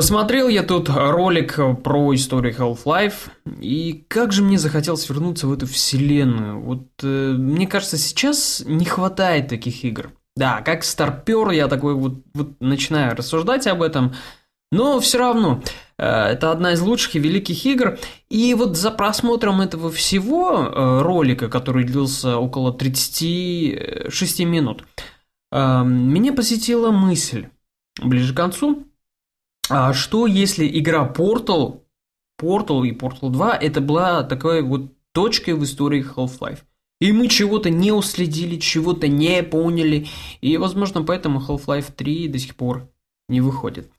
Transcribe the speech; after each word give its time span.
Посмотрел 0.00 0.48
я 0.48 0.62
тут 0.62 0.88
ролик 0.88 1.60
про 1.84 2.14
историю 2.14 2.54
Half-Life, 2.54 3.28
и 3.60 4.02
как 4.08 4.32
же 4.32 4.42
мне 4.42 4.56
захотелось 4.56 5.06
вернуться 5.06 5.46
в 5.46 5.52
эту 5.52 5.66
вселенную. 5.66 6.58
Вот 6.58 6.86
э, 7.02 7.34
мне 7.36 7.66
кажется, 7.66 7.98
сейчас 7.98 8.62
не 8.64 8.86
хватает 8.86 9.48
таких 9.48 9.84
игр. 9.84 10.10
Да, 10.36 10.62
как 10.62 10.84
старпер 10.84 11.50
я 11.50 11.68
такой 11.68 11.92
вот, 11.92 12.14
вот 12.32 12.58
начинаю 12.60 13.14
рассуждать 13.14 13.66
об 13.66 13.82
этом, 13.82 14.14
но 14.72 15.00
все 15.00 15.18
равно 15.18 15.62
э, 15.98 16.06
это 16.06 16.50
одна 16.50 16.72
из 16.72 16.80
лучших 16.80 17.16
и 17.16 17.18
великих 17.18 17.66
игр. 17.66 17.98
И 18.30 18.54
вот 18.54 18.78
за 18.78 18.92
просмотром 18.92 19.60
этого 19.60 19.90
всего 19.90 20.62
э, 20.62 21.02
ролика, 21.02 21.50
который 21.50 21.84
длился 21.84 22.38
около 22.38 22.72
36 22.72 24.40
минут, 24.46 24.82
э, 25.52 25.82
меня 25.84 26.32
посетила 26.32 26.90
мысль 26.90 27.48
ближе 28.02 28.32
к 28.32 28.36
концу, 28.38 28.86
а 29.70 29.92
что 29.92 30.26
если 30.26 30.66
игра 30.66 31.06
Portal, 31.06 31.82
Portal 32.40 32.84
и 32.86 32.92
Portal 32.92 33.30
2 33.30 33.56
это 33.56 33.80
была 33.80 34.24
такой 34.24 34.62
вот 34.62 34.92
точкой 35.12 35.54
в 35.54 35.62
истории 35.62 36.04
Half-Life? 36.04 36.60
И 37.00 37.12
мы 37.12 37.28
чего-то 37.28 37.70
не 37.70 37.92
уследили, 37.92 38.58
чего-то 38.58 39.06
не 39.08 39.42
поняли, 39.42 40.08
и, 40.40 40.56
возможно, 40.56 41.02
поэтому 41.02 41.40
Half-Life 41.40 41.92
3 41.96 42.28
до 42.28 42.38
сих 42.38 42.56
пор 42.56 42.90
не 43.28 43.40
выходит. 43.40 43.90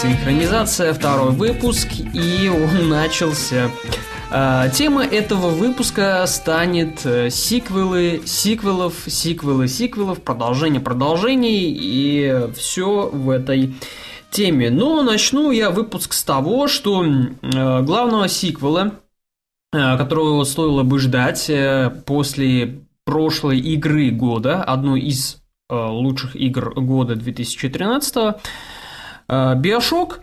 «Синхронизация», 0.00 0.94
второй 0.94 1.32
выпуск, 1.32 1.88
и 2.14 2.48
он 2.48 2.88
начался. 2.88 3.70
А, 4.30 4.70
тема 4.70 5.04
этого 5.04 5.48
выпуска 5.48 6.24
станет 6.26 7.04
э, 7.04 7.28
сиквелы, 7.28 8.22
сиквелов, 8.24 8.94
сиквелы, 9.06 9.68
сиквелов, 9.68 10.22
продолжение 10.22 10.80
продолжений 10.80 11.70
и 11.78 12.48
все 12.56 13.10
в 13.12 13.28
этой 13.28 13.74
теме. 14.30 14.70
Но 14.70 15.02
начну 15.02 15.50
я 15.50 15.68
выпуск 15.68 16.14
с 16.14 16.24
того, 16.24 16.66
что 16.66 17.04
э, 17.04 17.82
главного 17.82 18.26
сиквела, 18.26 18.92
э, 19.74 19.98
которого 19.98 20.44
стоило 20.44 20.82
бы 20.82 20.98
ждать 20.98 21.50
после 22.06 22.84
прошлой 23.04 23.58
игры 23.58 24.10
года, 24.10 24.64
одной 24.64 25.02
из 25.02 25.42
лучших 25.68 26.36
игр 26.36 26.72
года 26.74 27.16
2013 27.16 28.40
Биошок. 29.56 30.20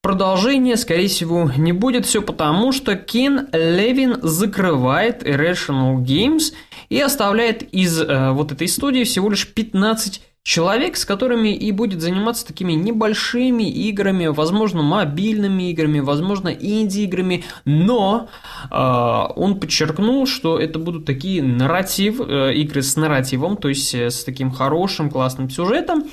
Продолжения, 0.00 0.76
скорее 0.76 1.08
всего, 1.08 1.50
не 1.56 1.72
будет. 1.72 2.06
Все 2.06 2.22
потому, 2.22 2.72
что 2.72 2.94
Кен 2.94 3.48
Левин 3.52 4.20
закрывает 4.22 5.26
Irrational 5.26 5.96
Games 5.96 6.54
и 6.88 7.00
оставляет 7.00 7.62
из 7.74 8.00
э, 8.00 8.30
вот 8.30 8.52
этой 8.52 8.68
студии 8.68 9.02
всего 9.02 9.28
лишь 9.28 9.52
15 9.52 10.22
человек, 10.44 10.96
с 10.96 11.04
которыми 11.04 11.48
и 11.48 11.72
будет 11.72 12.00
заниматься 12.00 12.46
такими 12.46 12.72
небольшими 12.72 13.64
играми, 13.64 14.28
возможно, 14.28 14.82
мобильными 14.82 15.70
играми, 15.70 15.98
возможно, 15.98 16.48
инди-играми, 16.48 17.44
но 17.66 18.28
э, 18.70 19.32
он 19.36 19.60
подчеркнул, 19.60 20.26
что 20.26 20.58
это 20.58 20.78
будут 20.78 21.04
такие 21.04 21.42
нарратив, 21.42 22.20
э, 22.20 22.54
игры 22.54 22.82
с 22.82 22.96
нарративом, 22.96 23.58
то 23.58 23.68
есть 23.68 23.94
э, 23.94 24.10
с 24.10 24.24
таким 24.24 24.50
хорошим, 24.50 25.10
классным 25.10 25.50
сюжетом, 25.50 26.04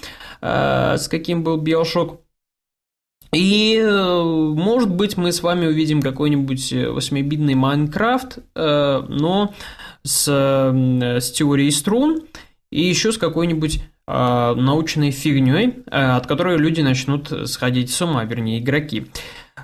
э, 0.42 0.98
с 0.98 1.08
каким 1.08 1.44
был 1.44 1.64
Bioshock 1.64 2.18
и, 3.36 3.78
э, 3.78 4.22
может 4.24 4.90
быть, 4.90 5.18
мы 5.18 5.32
с 5.32 5.44
вами 5.44 5.68
увидим 5.68 6.02
какой-нибудь 6.02 6.72
э, 6.72 6.90
восьмибитный 6.90 7.56
Майнкрафт, 7.56 8.40
э, 8.56 9.04
но 9.10 9.54
с, 10.04 10.28
с 10.28 11.32
теорией 11.32 11.72
струн 11.72 12.22
и 12.72 12.82
еще 12.82 13.12
с 13.12 13.18
какой-нибудь 13.18 13.82
научной 14.08 15.10
фигней, 15.10 15.84
от 15.88 16.28
которой 16.28 16.58
люди 16.58 16.82
начнут 16.82 17.50
сходить 17.50 17.90
с 17.90 18.00
ума, 18.04 18.24
вернее, 18.24 18.60
игроки. 18.60 19.08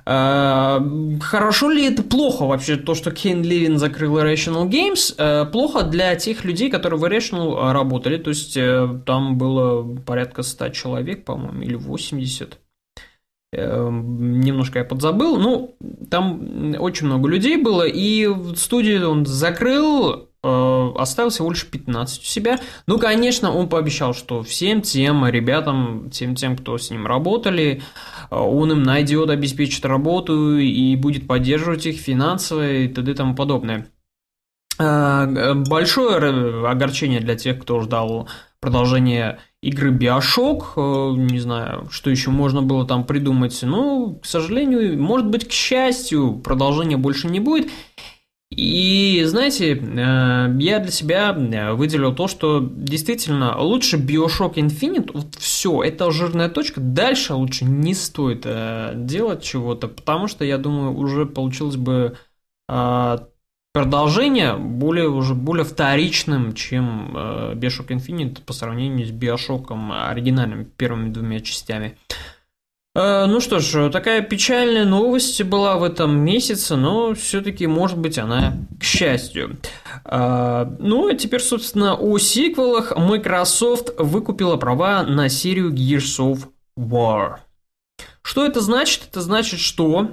Хорошо 0.04 1.70
ли 1.70 1.86
это 1.86 2.02
плохо 2.02 2.48
вообще, 2.48 2.78
то, 2.78 2.96
что 2.96 3.12
Кен 3.12 3.44
Левин 3.44 3.78
закрыл 3.78 4.18
Irrational 4.18 4.68
Games? 4.68 5.46
Плохо 5.52 5.84
для 5.84 6.16
тех 6.16 6.44
людей, 6.44 6.72
которые 6.72 7.00
в 7.00 7.04
Irrational 7.04 7.72
работали, 7.72 8.18
то 8.18 8.32
есть 8.32 8.58
там 9.06 9.38
было 9.38 9.96
порядка 9.96 10.42
100 10.42 10.70
человек, 10.70 11.24
по-моему, 11.24 11.62
или 11.62 11.76
80. 11.76 12.58
Эм, 13.54 14.40
немножко 14.40 14.80
я 14.80 14.86
подзабыл, 14.86 15.38
ну, 15.38 15.76
там 16.10 16.74
очень 16.80 17.08
много 17.08 17.28
людей 17.28 17.58
было, 17.58 17.86
и 17.86 18.26
студию 18.56 19.10
он 19.10 19.26
закрыл, 19.26 20.30
э, 20.42 20.92
оставил 20.96 21.32
всего 21.32 21.50
лишь 21.50 21.68
15 21.68 22.22
у 22.22 22.26
себя. 22.26 22.62
Ну, 22.88 22.98
конечно, 22.98 23.52
он 23.52 23.68
пообещал, 23.68 24.14
что 24.14 24.42
всем 24.42 24.82
тем 24.82 25.28
ребятам, 25.28 26.10
всем 26.12 26.36
тем, 26.36 26.56
кто 26.56 26.78
с 26.78 26.92
ним 26.92 27.06
работали, 27.06 27.82
э, 28.30 28.36
он 28.38 28.72
им 28.72 28.84
найдет, 28.84 29.30
обеспечит 29.30 29.84
работу 29.86 30.58
и 30.58 30.96
будет 30.96 31.28
поддерживать 31.28 31.86
их 31.86 32.00
финансово 32.00 32.72
и 32.72 32.88
т.д. 32.88 33.12
и 33.12 33.16
тому 33.16 33.36
подобное. 33.36 33.86
Э, 34.80 35.54
большое 35.56 36.70
огорчение 36.70 37.20
для 37.20 37.36
тех, 37.36 37.60
кто 37.60 37.82
ждал 37.82 38.30
продолжения 38.62 39.40
игры 39.62 39.92
Биошок, 39.92 40.74
э, 40.76 41.14
не 41.16 41.40
знаю, 41.40 41.88
что 41.92 42.10
еще 42.10 42.32
можно 42.32 42.62
было 42.62 42.86
там 42.86 43.06
придумать. 43.06 43.58
Ну, 43.62 44.20
к 44.22 44.26
сожалению, 44.26 45.00
может 45.00 45.28
быть, 45.28 45.48
к 45.48 45.52
счастью, 45.52 46.40
продолжения 46.44 46.98
больше 46.98 47.28
не 47.28 47.40
будет. 47.40 47.70
И, 48.50 49.24
знаете, 49.26 49.76
э, 49.76 50.56
я 50.60 50.80
для 50.80 50.92
себя 50.92 51.32
э, 51.32 51.74
выделил 51.74 52.14
то, 52.14 52.28
что 52.28 52.60
действительно 52.60 53.58
лучше 53.62 53.98
Bioshock 53.98 54.56
Infinite, 54.56 55.12
вот 55.14 55.36
все, 55.36 55.84
это 55.84 56.12
жирная 56.12 56.50
точка, 56.50 56.82
дальше 56.82 57.36
лучше 57.36 57.66
не 57.66 57.94
стоит 57.94 58.46
делать 59.06 59.44
чего-то, 59.44 59.88
потому 59.88 60.28
что, 60.28 60.44
я 60.44 60.58
думаю, 60.58 60.98
уже 60.98 61.26
получилось 61.26 61.78
бы 61.78 62.18
продолжение 63.74 64.56
более 64.56 65.10
уже 65.10 65.34
более 65.34 65.64
вторичным, 65.64 66.54
чем 66.54 67.16
э, 67.16 67.54
Bioshock 67.56 67.88
Infinite 67.88 68.44
по 68.44 68.54
сравнению 68.54 69.08
с 69.08 69.12
Биошоком 69.12 69.92
оригинальным 69.92 70.66
первыми 70.66 71.10
двумя 71.10 71.40
частями. 71.40 71.98
Э, 72.94 73.26
ну 73.28 73.40
что 73.40 73.60
ж, 73.60 73.90
такая 73.90 74.22
печальная 74.22 74.86
новость 74.86 75.42
была 75.44 75.78
в 75.78 75.84
этом 75.84 76.20
месяце, 76.20 76.76
но 76.76 77.14
все-таки, 77.14 77.66
может 77.68 77.98
быть, 77.98 78.18
она 78.18 78.58
к 78.80 78.84
счастью. 78.84 79.58
Э, 80.04 80.66
ну, 80.80 81.08
а 81.08 81.16
теперь, 81.16 81.42
собственно, 81.42 81.96
о 81.96 82.18
сиквелах. 82.18 82.96
Microsoft 82.98 83.92
выкупила 83.98 84.58
права 84.58 85.04
на 85.04 85.30
серию 85.30 85.72
Gears 85.72 86.20
of 86.20 86.50
War. 86.78 87.38
Что 88.22 88.46
это 88.46 88.60
значит? 88.60 89.08
Это 89.10 89.22
значит, 89.22 89.60
что 89.60 90.12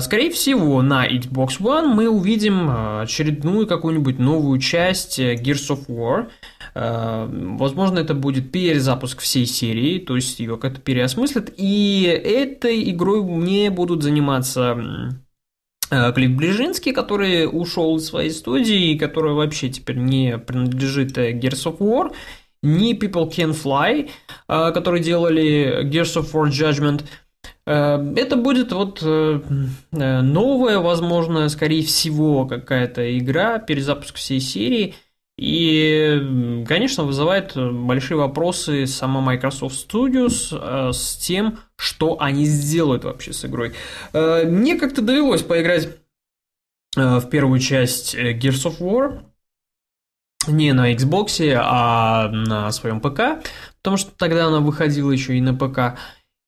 скорее 0.00 0.30
всего, 0.30 0.82
на 0.82 1.06
Xbox 1.06 1.60
One 1.60 1.86
мы 1.86 2.08
увидим 2.08 2.68
а, 2.68 3.02
очередную 3.02 3.66
какую-нибудь 3.66 4.18
новую 4.18 4.58
часть 4.58 5.20
э, 5.20 5.34
Gears 5.34 5.70
of 5.70 5.86
War. 5.86 6.30
А, 6.74 7.28
возможно, 7.30 8.00
это 8.00 8.14
будет 8.14 8.50
перезапуск 8.50 9.20
всей 9.20 9.46
серии, 9.46 10.00
то 10.00 10.16
есть 10.16 10.40
ее 10.40 10.56
как-то 10.56 10.80
переосмыслят. 10.80 11.52
И 11.56 12.02
этой 12.04 12.90
игрой 12.90 13.22
не 13.22 13.70
будут 13.70 14.02
заниматься 14.02 14.76
Клифф 15.90 16.32
Ближинский, 16.32 16.92
который 16.92 17.46
ушел 17.46 17.98
из 17.98 18.06
своей 18.06 18.30
студии, 18.30 18.92
и 18.92 18.98
который 18.98 19.34
вообще 19.34 19.68
теперь 19.68 19.98
не 19.98 20.38
принадлежит 20.38 21.16
э, 21.18 21.32
Gears 21.32 21.66
of 21.66 21.78
War, 21.78 22.12
ни 22.62 22.98
People 22.98 23.30
Can 23.30 23.52
Fly, 23.52 24.10
которые 24.48 25.04
делали 25.04 25.84
Gears 25.84 26.20
of 26.20 26.32
War 26.32 26.48
Judgment– 26.50 27.04
это 27.68 28.36
будет 28.36 28.72
вот 28.72 29.00
э, 29.02 29.40
э, 29.92 30.20
новая, 30.22 30.78
возможно, 30.78 31.48
скорее 31.50 31.82
всего, 31.82 32.46
какая-то 32.46 33.18
игра, 33.18 33.58
перезапуск 33.58 34.16
всей 34.16 34.40
серии. 34.40 34.94
И, 35.36 36.64
конечно, 36.66 37.04
вызывает 37.04 37.52
большие 37.54 38.16
вопросы 38.16 38.86
сама 38.86 39.20
Microsoft 39.20 39.76
Studios 39.76 40.92
с 40.92 41.16
тем, 41.16 41.60
что 41.76 42.16
они 42.20 42.44
сделают 42.44 43.04
вообще 43.04 43.32
с 43.32 43.44
игрой. 43.44 43.72
Мне 44.12 44.76
как-то 44.76 45.00
довелось 45.00 45.42
поиграть 45.42 45.90
в 46.96 47.28
первую 47.30 47.60
часть 47.60 48.16
Gears 48.16 48.64
of 48.64 48.80
War, 48.80 49.20
не 50.48 50.72
на 50.72 50.92
Xbox, 50.92 51.40
а 51.56 52.28
на 52.28 52.72
своем 52.72 53.00
ПК, 53.00 53.44
потому 53.76 53.96
что 53.96 54.10
тогда 54.16 54.46
она 54.46 54.58
выходила 54.58 55.12
еще 55.12 55.36
и 55.36 55.40
на 55.40 55.54
ПК. 55.54 56.00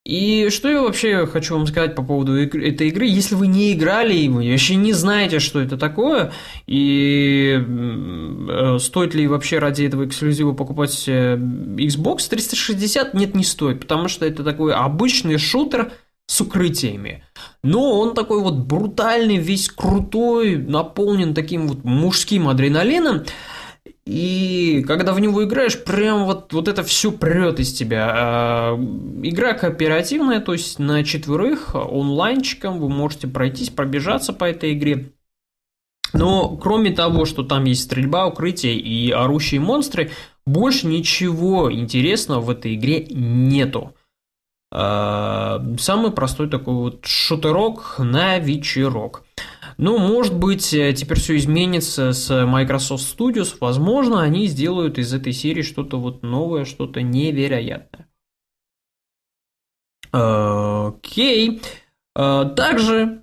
И 0.06 0.48
что 0.48 0.70
я 0.70 0.80
вообще 0.80 1.26
хочу 1.26 1.54
вам 1.54 1.66
сказать 1.66 1.94
по 1.94 2.02
поводу 2.02 2.34
этой 2.34 2.88
игры. 2.88 3.06
Если 3.06 3.34
вы 3.34 3.46
не 3.46 3.74
играли 3.74 4.14
и 4.14 4.28
вы 4.30 4.50
вообще 4.50 4.76
не 4.76 4.94
знаете, 4.94 5.40
что 5.40 5.60
это 5.60 5.76
такое, 5.76 6.32
и 6.66 7.54
э, 7.58 8.78
стоит 8.80 9.14
ли 9.14 9.26
вообще 9.26 9.58
ради 9.58 9.84
этого 9.84 10.06
эксклюзива 10.06 10.52
покупать 10.52 11.04
э, 11.06 11.36
Xbox 11.36 12.30
360, 12.30 13.12
нет, 13.12 13.34
не 13.34 13.44
стоит, 13.44 13.80
потому 13.80 14.08
что 14.08 14.24
это 14.24 14.42
такой 14.42 14.72
обычный 14.72 15.36
шутер 15.36 15.92
с 16.26 16.40
укрытиями. 16.40 17.22
Но 17.62 18.00
он 18.00 18.14
такой 18.14 18.40
вот 18.40 18.54
брутальный, 18.54 19.36
весь 19.36 19.68
крутой, 19.68 20.56
наполнен 20.56 21.34
таким 21.34 21.68
вот 21.68 21.84
мужским 21.84 22.48
адреналином. 22.48 23.24
И 24.06 24.84
когда 24.86 25.12
в 25.12 25.20
него 25.20 25.44
играешь, 25.44 25.82
прям 25.82 26.24
вот, 26.24 26.52
вот 26.52 26.68
это 26.68 26.82
все 26.82 27.12
прет 27.12 27.60
из 27.60 27.72
тебя. 27.72 28.10
А, 28.12 28.74
игра 29.22 29.52
кооперативная, 29.52 30.40
то 30.40 30.52
есть 30.52 30.78
на 30.78 31.04
четверых 31.04 31.74
онлайнчиком 31.74 32.78
вы 32.78 32.88
можете 32.88 33.28
пройтись, 33.28 33.70
пробежаться 33.70 34.32
по 34.32 34.44
этой 34.44 34.72
игре. 34.72 35.12
Но 36.12 36.56
кроме 36.56 36.90
того, 36.90 37.24
что 37.24 37.42
там 37.42 37.64
есть 37.64 37.84
стрельба, 37.84 38.26
укрытие 38.26 38.76
и 38.78 39.10
орущие 39.10 39.60
монстры, 39.60 40.10
больше 40.46 40.86
ничего 40.86 41.72
интересного 41.72 42.40
в 42.40 42.50
этой 42.50 42.74
игре 42.74 43.06
нету. 43.10 43.94
А, 44.72 45.64
самый 45.78 46.12
простой 46.12 46.48
такой 46.48 46.74
вот 46.74 47.04
шутерок 47.04 47.96
на 47.98 48.38
вечерок. 48.38 49.24
Ну, 49.82 49.96
может 49.96 50.34
быть, 50.34 50.74
э, 50.74 50.92
теперь 50.92 51.18
все 51.18 51.38
изменится 51.38 52.12
с 52.12 52.44
Microsoft 52.44 53.02
Studios. 53.02 53.56
Возможно, 53.60 54.20
они 54.20 54.46
сделают 54.46 54.98
из 54.98 55.14
этой 55.14 55.32
серии 55.32 55.62
что-то 55.62 55.98
вот 55.98 56.22
новое, 56.22 56.66
что-то 56.66 57.00
невероятное. 57.00 58.06
Окей. 60.12 61.62
Э, 62.14 62.44
также, 62.54 63.22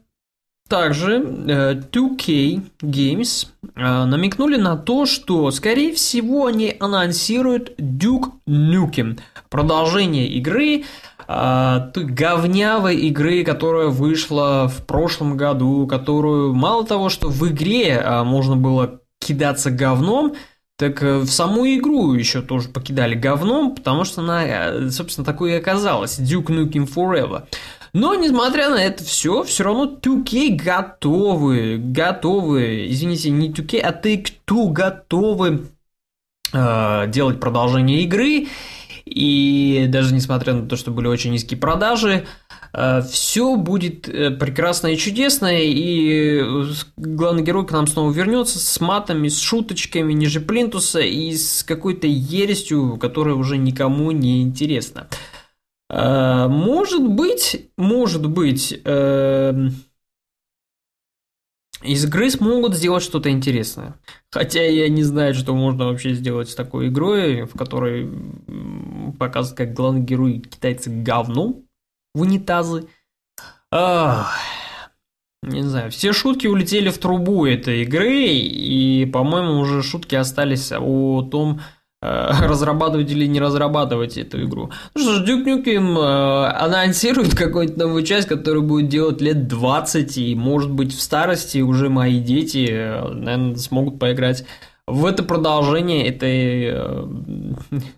также 0.67 1.19
2K 1.19 2.25
э, 2.27 2.61
Games 2.81 3.49
намекнули 3.75 4.57
на 4.57 4.77
то, 4.77 5.05
что, 5.05 5.51
скорее 5.51 5.93
всего, 5.93 6.47
они 6.47 6.75
анонсируют 6.79 7.79
Duke 7.79 8.31
Nukem. 8.47 9.19
Продолжение 9.49 10.27
игры, 10.29 10.85
а, 11.27 11.89
той 11.93 12.05
говнявой 12.05 12.95
игры, 12.95 13.43
которая 13.43 13.87
вышла 13.87 14.67
в 14.67 14.85
прошлом 14.85 15.35
году, 15.35 15.85
которую 15.87 16.53
мало 16.53 16.85
того, 16.85 17.09
что 17.09 17.27
в 17.27 17.47
игре 17.49 17.99
а, 17.99 18.23
можно 18.23 18.55
было 18.55 19.01
кидаться 19.19 19.71
говном, 19.71 20.35
так 20.77 21.01
э, 21.01 21.17
в 21.17 21.27
саму 21.27 21.65
игру 21.65 22.13
еще 22.13 22.41
тоже 22.41 22.69
покидали 22.69 23.15
говном, 23.15 23.75
потому 23.75 24.03
что 24.03 24.21
она, 24.21 24.45
э, 24.45 24.89
собственно, 24.91 25.25
такой 25.25 25.53
и 25.53 25.55
оказалась. 25.55 26.19
Duke 26.19 26.47
Nukem 26.47 26.87
Forever. 26.87 27.45
Но, 27.93 28.13
несмотря 28.13 28.69
на 28.69 28.83
это 28.83 29.03
все, 29.03 29.41
все 29.41 29.63
равно 29.63 29.85
2K 29.99 30.55
готовы, 30.55 31.77
готовы, 31.79 32.87
извините, 32.91 33.31
не 33.31 33.49
2K, 33.49 33.79
а 33.79 33.91
Take-Two 33.91 34.69
готовы 34.69 35.67
э, 36.53 37.05
делать 37.07 37.39
продолжение 37.39 38.03
игры. 38.03 38.47
И 39.09 39.87
даже 39.87 40.13
несмотря 40.13 40.53
на 40.53 40.67
то, 40.67 40.75
что 40.75 40.91
были 40.91 41.07
очень 41.07 41.31
низкие 41.31 41.59
продажи, 41.59 42.25
э, 42.73 43.01
все 43.09 43.55
будет 43.55 44.07
э, 44.07 44.31
прекрасно 44.31 44.87
и 44.87 44.97
чудесно, 44.97 45.49
и 45.51 46.43
главный 46.97 47.43
герой 47.43 47.65
к 47.65 47.71
нам 47.71 47.87
снова 47.87 48.11
вернется 48.11 48.59
с 48.59 48.79
матами, 48.79 49.27
с 49.27 49.39
шуточками 49.39 50.13
ниже 50.13 50.39
плинтуса 50.41 50.99
и 50.99 51.33
с 51.35 51.63
какой-то 51.63 52.07
ересью, 52.07 52.97
которая 52.97 53.35
уже 53.35 53.57
никому 53.57 54.11
не 54.11 54.41
интересна. 54.41 55.07
Э, 55.89 56.47
может 56.47 57.07
быть, 57.07 57.69
может 57.77 58.27
быть, 58.29 58.79
из 61.81 62.05
игры 62.05 62.29
смогут 62.29 62.75
сделать 62.75 63.03
что-то 63.03 63.29
интересное. 63.29 63.99
Хотя 64.31 64.63
я 64.63 64.89
не 64.89 65.03
знаю, 65.03 65.33
что 65.33 65.55
можно 65.55 65.85
вообще 65.85 66.13
сделать 66.13 66.49
с 66.49 66.55
такой 66.55 66.87
игрой, 66.87 67.43
в 67.43 67.57
которой 67.57 68.09
показывают, 69.17 69.57
как 69.57 69.73
главный 69.73 70.01
герой 70.01 70.39
китайцы 70.39 70.89
говно 70.89 71.61
в 72.13 72.21
унитазы. 72.21 72.87
Ах, 73.71 74.35
не 75.43 75.61
знаю, 75.61 75.91
все 75.91 76.13
шутки 76.13 76.47
улетели 76.47 76.89
в 76.89 76.97
трубу 76.97 77.45
этой 77.45 77.83
игры, 77.83 78.25
и, 78.25 79.05
по-моему, 79.05 79.59
уже 79.59 79.83
шутки 79.83 80.15
остались 80.15 80.71
о 80.71 81.21
том, 81.29 81.61
разрабатывать 82.01 83.11
или 83.11 83.25
не 83.25 83.39
разрабатывать 83.39 84.17
эту 84.17 84.43
игру. 84.43 84.69
Ну 84.93 85.01
что 85.01 85.13
ж, 85.15 85.29
Duke 85.29 85.45
Nukem 85.45 85.97
э, 85.97 86.45
анонсирует 86.51 87.35
какую-нибудь 87.35 87.77
новую 87.77 88.03
часть, 88.03 88.27
которую 88.27 88.63
будет 88.63 88.87
делать 88.87 89.19
лет 89.21 89.47
20, 89.47 90.17
и 90.17 90.35
может 90.35 90.71
быть 90.71 90.93
в 90.93 91.01
старости 91.01 91.59
уже 91.59 91.89
мои 91.89 92.19
дети, 92.19 92.67
э, 92.69 93.07
наверное, 93.07 93.55
смогут 93.55 93.99
поиграть 93.99 94.45
в 94.85 95.05
это 95.05 95.23
продолжение 95.23 96.07
этой 96.07 96.69
э, 96.71 97.07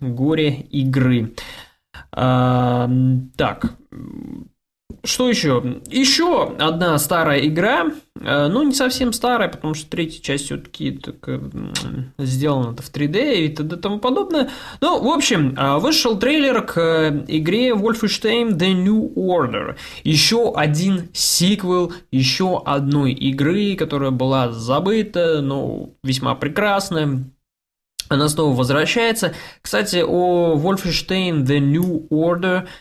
горе 0.00 0.54
игры. 0.70 1.34
А, 2.12 2.90
так, 3.36 3.74
что 5.04 5.28
еще? 5.28 5.80
Еще 5.88 6.54
одна 6.58 6.98
старая 6.98 7.40
игра, 7.46 7.86
э, 8.20 8.46
ну 8.48 8.62
не 8.62 8.74
совсем 8.74 9.12
старая, 9.12 9.48
потому 9.48 9.74
что 9.74 9.88
третья 9.88 10.22
часть 10.22 10.46
все-таки 10.46 10.92
так, 10.92 11.16
э, 11.26 11.40
сделана 12.18 12.76
в 12.76 12.92
3D 12.92 13.34
и 13.36 13.48
т.д. 13.48 13.76
тому 13.76 13.98
подобное. 13.98 14.50
Ну, 14.80 15.02
в 15.02 15.08
общем, 15.08 15.54
э, 15.56 15.78
вышел 15.78 16.18
трейлер 16.18 16.62
к 16.62 17.24
игре 17.28 17.70
Wolfenstein 17.70 18.56
The 18.58 18.72
New 18.74 19.12
Order. 19.14 19.76
Еще 20.04 20.52
один 20.54 21.08
сиквел 21.12 21.92
еще 22.10 22.62
одной 22.64 23.12
игры, 23.12 23.76
которая 23.76 24.10
была 24.10 24.52
забыта, 24.52 25.40
но 25.40 25.90
весьма 26.02 26.34
прекрасная. 26.34 27.24
Она 28.08 28.28
снова 28.28 28.56
возвращается. 28.56 29.34
Кстати, 29.62 30.02
о 30.06 30.56
Wolfenstein 30.56 31.44
The 31.44 31.58
New 31.58 32.08
Order– 32.10 32.66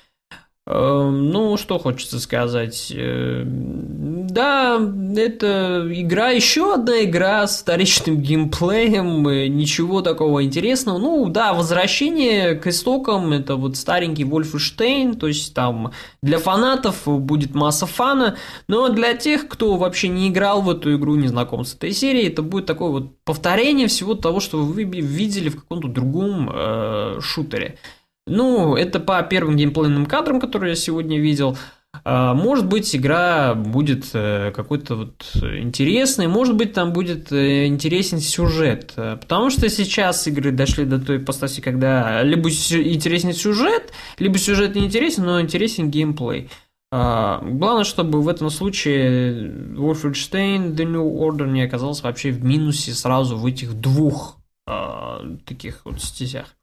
ну, 0.71 1.57
что 1.57 1.79
хочется 1.79 2.19
сказать. 2.19 2.93
Эм, 2.95 4.27
да, 4.27 4.79
это 5.17 5.87
игра, 5.91 6.29
еще 6.29 6.75
одна 6.75 7.03
игра 7.03 7.47
с 7.47 7.61
вторичным 7.61 8.21
геймплеем, 8.21 9.23
ничего 9.57 10.01
такого 10.01 10.43
интересного. 10.43 10.99
Ну, 10.99 11.27
да, 11.29 11.53
возвращение 11.53 12.53
к 12.53 12.67
истокам, 12.67 13.31
это 13.31 13.55
вот 13.55 13.77
старенький 13.77 14.25
Wolfenstein, 14.25 15.17
то 15.17 15.25
есть 15.25 15.55
там 15.55 15.91
для 16.21 16.37
фанатов 16.37 17.01
будет 17.05 17.55
масса 17.55 17.87
фана, 17.87 18.37
но 18.67 18.89
для 18.89 19.15
тех, 19.15 19.47
кто 19.47 19.75
вообще 19.75 20.07
не 20.07 20.29
играл 20.29 20.61
в 20.61 20.69
эту 20.69 20.95
игру, 20.95 21.15
не 21.15 21.29
знаком 21.29 21.65
с 21.65 21.73
этой 21.73 21.93
серией, 21.93 22.27
это 22.27 22.43
будет 22.43 22.67
такое 22.67 22.91
вот 22.91 23.17
повторение 23.23 23.87
всего 23.87 24.13
того, 24.13 24.39
что 24.39 24.59
вы 24.59 24.83
видели 24.83 25.49
в 25.49 25.55
каком-то 25.55 25.87
другом 25.87 26.47
э, 26.53 27.19
шутере. 27.21 27.79
Ну, 28.27 28.75
это 28.75 28.99
по 28.99 29.21
первым 29.23 29.55
геймплейным 29.55 30.05
кадрам, 30.05 30.39
которые 30.39 30.71
я 30.71 30.75
сегодня 30.75 31.19
видел. 31.19 31.57
А, 32.03 32.33
может 32.35 32.67
быть, 32.67 32.95
игра 32.95 33.55
будет 33.55 34.05
э, 34.13 34.51
какой-то 34.55 34.95
вот 34.95 35.25
интересной, 35.35 36.27
может 36.27 36.55
быть, 36.55 36.73
там 36.73 36.93
будет 36.93 37.31
э, 37.31 37.65
интересен 37.65 38.19
сюжет. 38.19 38.93
Потому 38.95 39.49
что 39.49 39.67
сейчас 39.69 40.27
игры 40.27 40.51
дошли 40.51 40.85
до 40.85 40.99
той 40.99 41.19
постаси, 41.19 41.61
когда 41.61 42.21
либо 42.21 42.49
интересен 42.49 43.33
сюжет, 43.33 43.91
либо 44.19 44.37
сюжет 44.37 44.75
не 44.75 44.85
интересен, 44.85 45.25
но 45.25 45.41
интересен 45.41 45.89
геймплей. 45.89 46.49
А, 46.91 47.39
главное, 47.43 47.83
чтобы 47.83 48.21
в 48.21 48.27
этом 48.27 48.49
случае 48.49 49.51
Wolfenstein 49.75 50.75
The 50.75 50.85
New 50.85 51.19
Order 51.19 51.47
не 51.47 51.61
оказался 51.61 52.03
вообще 52.03 52.31
в 52.31 52.43
минусе 52.43 52.93
сразу 52.93 53.37
в 53.37 53.45
этих 53.45 53.75
двух 53.75 54.37
а, 54.67 55.21
таких 55.45 55.85
вот 55.85 56.01
стезях. 56.01 56.55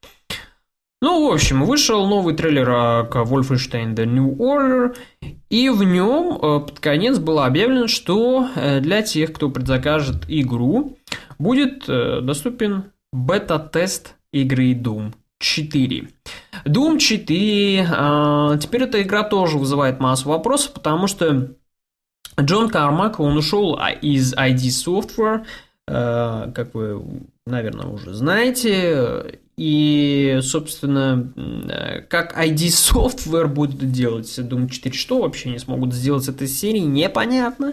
Ну, 1.03 1.29
в 1.29 1.33
общем, 1.33 1.65
вышел 1.65 2.07
новый 2.07 2.35
трейлер 2.35 2.71
а, 2.71 3.05
к 3.05 3.17
Wolfenstein 3.17 3.95
The 3.95 4.07
New 4.07 4.37
Order, 4.37 4.97
и 5.51 5.69
в 5.69 5.83
нем 5.83 6.39
э, 6.41 6.61
под 6.61 6.81
конец 6.81 7.19
было 7.19 7.45
объявлено, 7.45 7.87
что 7.87 8.49
э, 8.55 8.81
для 8.81 9.03
тех, 9.03 9.33
кто 9.33 9.51
предзакажет 9.51 10.25
игру, 10.27 10.97
будет 11.39 11.89
э, 11.89 12.21
доступен 12.23 12.93
бета-тест 13.13 14.15
игры 14.33 14.73
Doom 14.73 15.13
4. 15.39 16.09
Doom 16.65 16.99
4, 16.99 17.89
а, 17.91 18.57
теперь 18.57 18.85
эта 18.85 19.03
игра 19.03 19.23
тоже 19.23 19.59
вызывает 19.59 20.01
массу 20.01 20.31
вопросов, 20.31 20.73
потому 20.73 21.09
что 21.09 21.51
Джон 22.41 22.71
Кармак, 22.71 23.21
он 23.21 23.37
ушел 23.37 23.79
а, 23.79 23.91
из 23.91 24.35
ID 24.35 24.71
Software, 24.71 25.45
как 25.87 26.75
вы 26.75 27.03
наверное, 27.47 27.87
уже 27.87 28.13
знаете. 28.13 29.39
И, 29.59 30.41
собственно, 30.43 31.33
как 32.11 32.39
ID 32.39 32.67
Software 32.67 33.47
будет 33.47 33.91
делать 33.91 34.27
Doom 34.39 34.69
4, 34.69 34.95
что 34.95 35.23
вообще 35.23 35.49
не 35.49 35.59
смогут 35.59 35.95
сделать 35.95 36.25
с 36.25 36.29
этой 36.29 36.47
серии, 36.47 36.81
непонятно. 36.81 37.73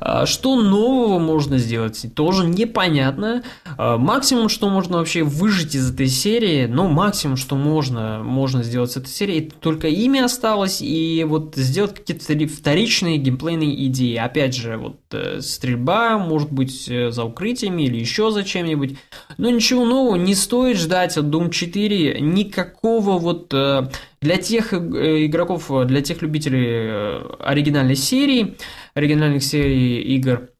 А, 0.00 0.24
что 0.24 0.56
нового 0.56 1.18
можно 1.18 1.58
сделать, 1.58 2.06
тоже 2.14 2.46
непонятно. 2.46 3.42
А, 3.76 3.98
максимум, 3.98 4.48
что 4.48 4.70
можно 4.70 4.96
вообще 4.96 5.22
выжить 5.22 5.74
из 5.74 5.92
этой 5.92 6.06
серии, 6.06 6.64
ну, 6.64 6.88
максимум, 6.88 7.36
что 7.36 7.54
можно, 7.54 8.22
можно 8.24 8.62
сделать 8.62 8.92
с 8.92 8.96
этой 8.96 9.10
серии, 9.10 9.48
это 9.48 9.56
только 9.56 9.88
имя 9.88 10.24
осталось, 10.24 10.80
и 10.80 11.22
вот 11.28 11.54
сделать 11.54 11.96
какие-то 11.96 12.48
вторичные 12.48 13.18
геймплейные 13.18 13.88
идеи. 13.88 14.16
Опять 14.16 14.56
же, 14.56 14.78
вот 14.78 14.96
э, 15.12 15.42
стрельба, 15.42 16.16
может 16.16 16.50
быть, 16.50 16.88
э, 16.88 17.10
за 17.10 17.24
укрытиями 17.24 17.82
или 17.82 17.98
еще 17.98 18.30
за 18.30 18.42
чем-нибудь. 18.42 18.96
Но 19.36 19.50
ничего 19.50 19.84
нового 19.84 20.16
не 20.16 20.34
стоит 20.34 20.78
ждать 20.78 21.09
от 21.18 21.26
Doom 21.26 21.50
4 21.50 22.20
никакого 22.20 23.18
вот 23.18 23.52
э, 23.54 23.88
для 24.20 24.36
тех 24.36 24.72
э, 24.72 25.26
игроков, 25.26 25.70
для 25.86 26.02
тех 26.02 26.22
любителей 26.22 26.66
э, 26.68 27.20
оригинальной 27.40 27.96
серии, 27.96 28.56
оригинальных 28.94 29.42
серий 29.42 30.00
игр, 30.16 30.50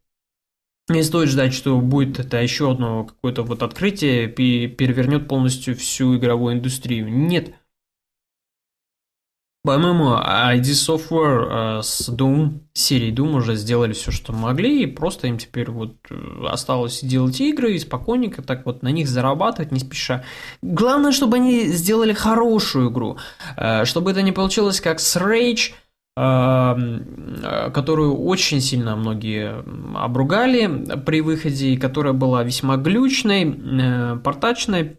не 0.88 1.02
стоит 1.02 1.28
ждать, 1.28 1.54
что 1.54 1.80
будет 1.80 2.19
это 2.19 2.38
еще 2.42 2.73
одно 2.73 3.04
какое-то 3.04 3.42
вот 3.42 3.62
открытие, 3.62 4.28
перевернет 4.28 5.28
полностью 5.28 5.76
всю 5.76 6.16
игровую 6.16 6.54
индустрию. 6.54 7.09
Нет, 7.09 7.54
по-моему, 9.62 10.14
ID 10.14 10.62
Software 10.62 11.79
э, 11.79 11.83
с 11.83 12.09
Doom, 12.09 12.61
серией 12.73 13.14
Doom 13.14 13.37
уже 13.37 13.57
сделали 13.57 13.93
все, 13.93 14.11
что 14.11 14.33
могли, 14.33 14.85
и 14.85 14.87
просто 14.87 15.26
им 15.26 15.37
теперь 15.37 15.71
вот 15.71 15.97
э, 16.11 16.47
осталось 16.49 17.00
делать 17.02 17.38
игры 17.43 17.75
и 17.75 17.79
спокойненько 17.79 18.40
так 18.40 18.64
вот 18.64 18.83
на 18.83 18.88
них 18.88 19.07
зарабатывать, 19.07 19.71
не 19.71 19.81
спеша. 19.81 20.25
Главное, 20.62 21.12
чтобы 21.12 21.37
они 21.37 21.67
сделали 21.67 22.14
хорошую 22.14 22.90
игру, 22.90 23.19
э, 23.59 23.85
чтобы 23.85 24.12
это 24.12 24.23
не 24.23 24.33
получилось 24.33 24.81
как 24.81 24.99
с 24.99 25.17
Rage, 25.17 25.73
которую 26.17 28.17
очень 28.17 28.61
сильно 28.61 28.97
многие 28.97 29.64
обругали 29.97 30.99
при 31.07 31.21
выходе, 31.21 31.79
которая 31.79 32.12
была 32.12 32.43
весьма 32.43 32.76
глючной, 32.76 34.19
портачной, 34.23 34.99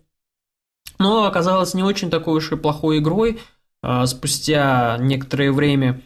но 1.00 1.26
оказалась 1.26 1.74
не 1.74 1.84
очень 1.84 2.10
такой 2.10 2.38
уж 2.38 2.54
и 2.54 2.56
плохой 2.56 3.00
игрой, 3.00 3.40
спустя 4.06 4.98
некоторое 5.00 5.52
время 5.52 6.02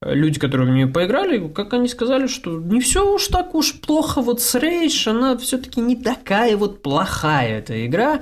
э, 0.00 0.14
люди, 0.14 0.38
которые 0.38 0.70
в 0.70 0.74
нее 0.74 0.86
поиграли, 0.86 1.48
как 1.48 1.72
они 1.72 1.88
сказали, 1.88 2.26
что 2.26 2.58
не 2.58 2.80
все 2.80 3.14
уж 3.14 3.28
так 3.28 3.54
уж 3.54 3.80
плохо, 3.80 4.20
вот 4.20 4.40
с 4.40 4.54
Rage, 4.54 5.10
она 5.10 5.36
все-таки 5.38 5.80
не 5.80 5.96
такая 5.96 6.56
вот 6.56 6.82
плохая 6.82 7.58
эта 7.58 7.86
игра. 7.86 8.20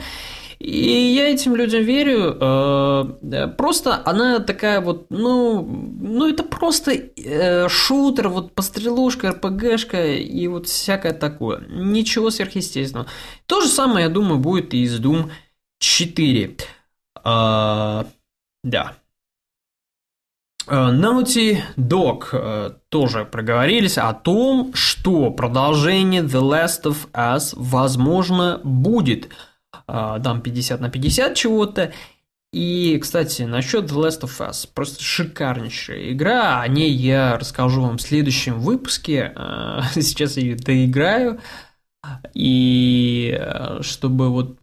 И 0.58 1.14
я 1.14 1.28
этим 1.28 1.54
людям 1.54 1.82
верю. 1.82 2.36
Э, 2.40 3.48
просто 3.58 4.00
она 4.04 4.38
такая 4.38 4.80
вот, 4.80 5.06
ну, 5.10 5.62
ну 5.62 6.28
это 6.28 6.44
просто 6.44 6.92
э, 6.92 7.68
шутер, 7.68 8.28
вот 8.28 8.54
пострелушка, 8.54 9.32
РПГшка 9.32 10.14
и 10.14 10.46
вот 10.46 10.66
всякое 10.66 11.12
такое. 11.12 11.66
Ничего 11.68 12.30
сверхъестественного. 12.30 13.06
То 13.46 13.60
же 13.60 13.68
самое, 13.68 14.06
я 14.06 14.08
думаю, 14.10 14.38
будет 14.38 14.72
и 14.72 14.82
из 14.82 14.98
Doom 14.98 15.30
4. 15.78 16.56
Да. 18.66 18.94
Э, 20.66 20.90
Naughty 20.90 21.62
Dog 21.76 22.30
э, 22.32 22.72
тоже 22.88 23.24
проговорились 23.24 23.96
о 23.96 24.12
том, 24.12 24.74
что 24.74 25.30
продолжение 25.30 26.22
The 26.22 26.42
Last 26.42 26.82
of 26.82 27.08
Us 27.12 27.52
возможно 27.54 28.60
будет. 28.64 29.28
Э, 29.86 30.16
дам 30.18 30.42
50 30.42 30.80
на 30.80 30.90
50 30.90 31.36
чего-то. 31.36 31.92
И, 32.52 32.98
кстати, 33.00 33.42
насчет 33.42 33.84
The 33.84 34.04
Last 34.04 34.22
of 34.22 34.40
Us. 34.40 34.68
Просто 34.74 35.00
шикарнейшая 35.00 36.10
игра. 36.10 36.60
О 36.60 36.66
ней 36.66 36.90
я 36.90 37.38
расскажу 37.38 37.82
вам 37.82 37.98
в 37.98 38.02
следующем 38.02 38.58
выпуске. 38.58 39.32
Сейчас 39.94 40.36
я 40.38 40.42
ее 40.42 40.56
доиграю. 40.56 41.38
И 42.34 43.40
чтобы 43.82 44.28
вот 44.30 44.58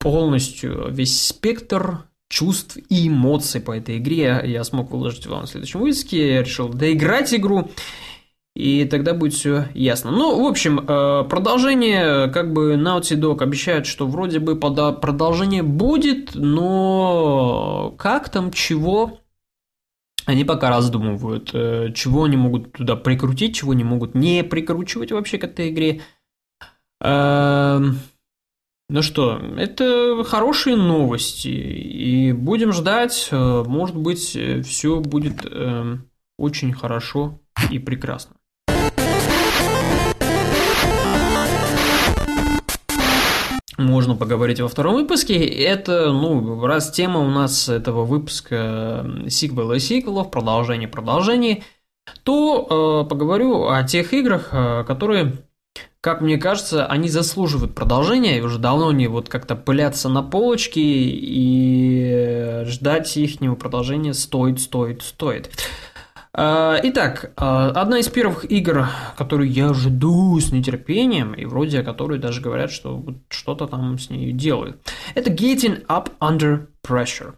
полностью 0.00 0.90
весь 0.90 1.24
спектр 1.24 2.04
чувств 2.34 2.76
и 2.88 3.08
эмоций 3.08 3.60
по 3.60 3.76
этой 3.76 3.98
игре 3.98 4.42
я 4.44 4.64
смог 4.64 4.90
выложить 4.90 5.26
вам 5.26 5.46
в 5.46 5.48
следующем 5.48 5.80
выпуске. 5.80 6.34
Я 6.34 6.42
решил 6.42 6.68
доиграть 6.68 7.32
игру. 7.32 7.70
И 8.56 8.84
тогда 8.84 9.14
будет 9.14 9.34
все 9.34 9.66
ясно. 9.74 10.10
Ну, 10.10 10.44
в 10.44 10.46
общем, 10.46 10.78
э, 10.80 11.24
продолжение, 11.28 12.30
как 12.30 12.52
бы 12.52 12.74
Naughty 12.74 13.16
Dog 13.16 13.42
обещает, 13.42 13.86
что 13.86 14.06
вроде 14.06 14.38
бы 14.38 14.56
продолжение 14.56 15.64
будет, 15.64 16.34
но 16.34 17.94
как 17.98 18.28
там, 18.28 18.52
чего, 18.52 19.18
они 20.24 20.44
пока 20.44 20.70
раздумывают, 20.70 21.50
э, 21.52 21.92
чего 21.94 22.24
они 22.24 22.36
могут 22.36 22.72
туда 22.72 22.94
прикрутить, 22.94 23.56
чего 23.56 23.74
не 23.74 23.82
могут 23.82 24.14
не 24.14 24.44
прикручивать 24.44 25.10
вообще 25.10 25.38
к 25.38 25.44
этой 25.44 25.70
игре. 25.70 26.02
Эм, 28.88 28.94
ну 28.94 29.02
что, 29.02 29.40
это 29.56 30.24
хорошие 30.24 30.76
новости, 30.76 31.48
и 31.48 32.32
будем 32.32 32.72
ждать, 32.72 33.28
э, 33.30 33.64
может 33.66 33.96
быть, 33.96 34.36
э, 34.36 34.62
все 34.62 35.00
будет 35.00 35.46
э, 35.46 35.96
очень 36.38 36.72
хорошо 36.72 37.40
и 37.70 37.78
прекрасно. 37.78 38.36
Можно 43.76 44.14
поговорить 44.14 44.60
во 44.60 44.68
втором 44.68 44.94
выпуске. 44.94 45.44
Это, 45.44 46.12
ну, 46.12 46.64
раз 46.64 46.92
тема 46.92 47.20
у 47.20 47.28
нас 47.28 47.68
этого 47.68 48.04
выпуска 48.04 49.04
сиквела 49.28 49.74
и 49.74 49.80
сиквелов, 49.80 50.30
продолжение 50.30 50.88
продолжений, 50.88 51.64
то 52.22 53.04
э, 53.04 53.08
поговорю 53.08 53.66
о 53.66 53.82
тех 53.82 54.12
играх, 54.12 54.50
которые 54.86 55.43
как 56.04 56.20
мне 56.20 56.36
кажется, 56.36 56.84
они 56.84 57.08
заслуживают 57.08 57.74
продолжения, 57.74 58.36
и 58.36 58.42
уже 58.42 58.58
давно 58.58 58.92
не 58.92 59.06
вот 59.06 59.30
как-то 59.30 59.56
пыляться 59.56 60.10
на 60.10 60.22
полочке, 60.22 60.82
и 60.82 62.64
ждать 62.66 63.16
их 63.16 63.38
продолжения 63.58 64.12
стоит, 64.12 64.60
стоит, 64.60 65.00
стоит. 65.00 65.50
А, 66.34 66.78
итак, 66.82 67.32
а, 67.38 67.70
одна 67.70 68.00
из 68.00 68.08
первых 68.08 68.44
игр, 68.44 68.86
которую 69.16 69.50
я 69.50 69.72
жду 69.72 70.38
с 70.38 70.52
нетерпением, 70.52 71.32
и 71.32 71.46
вроде 71.46 71.80
о 71.80 71.82
которой 71.82 72.18
даже 72.18 72.42
говорят, 72.42 72.70
что 72.70 73.02
что-то 73.30 73.66
там 73.66 73.98
с 73.98 74.10
ней 74.10 74.32
делают, 74.32 74.76
это 75.14 75.30
Getting 75.30 75.86
Up 75.86 76.10
Under 76.20 76.66
Pressure. 76.86 77.32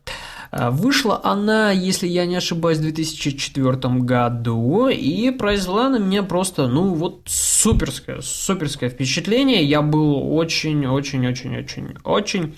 А, 0.58 0.70
вышла 0.70 1.20
она, 1.22 1.70
если 1.70 2.08
я 2.08 2.24
не 2.24 2.36
ошибаюсь, 2.36 2.78
в 2.78 2.82
2004 2.82 3.76
году 4.00 4.88
и 4.88 5.30
произвела 5.30 5.90
на 5.90 5.98
меня 5.98 6.22
просто, 6.22 6.66
ну 6.66 6.94
вот, 6.94 7.24
суперское, 7.26 8.22
суперское 8.22 8.88
впечатление. 8.88 9.62
Я 9.64 9.82
был 9.82 10.34
очень-очень-очень-очень-очень 10.34 12.56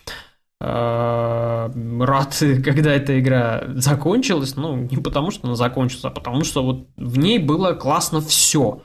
а, 0.61 1.73
рад, 2.00 2.40
когда 2.64 2.93
эта 2.93 3.19
игра 3.19 3.64
закончилась. 3.75 4.55
Ну, 4.57 4.76
не 4.76 4.99
потому, 4.99 5.33
что 5.33 5.49
она 5.49 5.57
закончилась, 5.57 6.05
а 6.05 6.11
потому, 6.11 6.45
что 6.45 6.62
вот 6.62 6.87
в 6.97 7.19
ней 7.19 7.38
было 7.38 7.73
классно 7.73 8.21
все. 8.21 8.83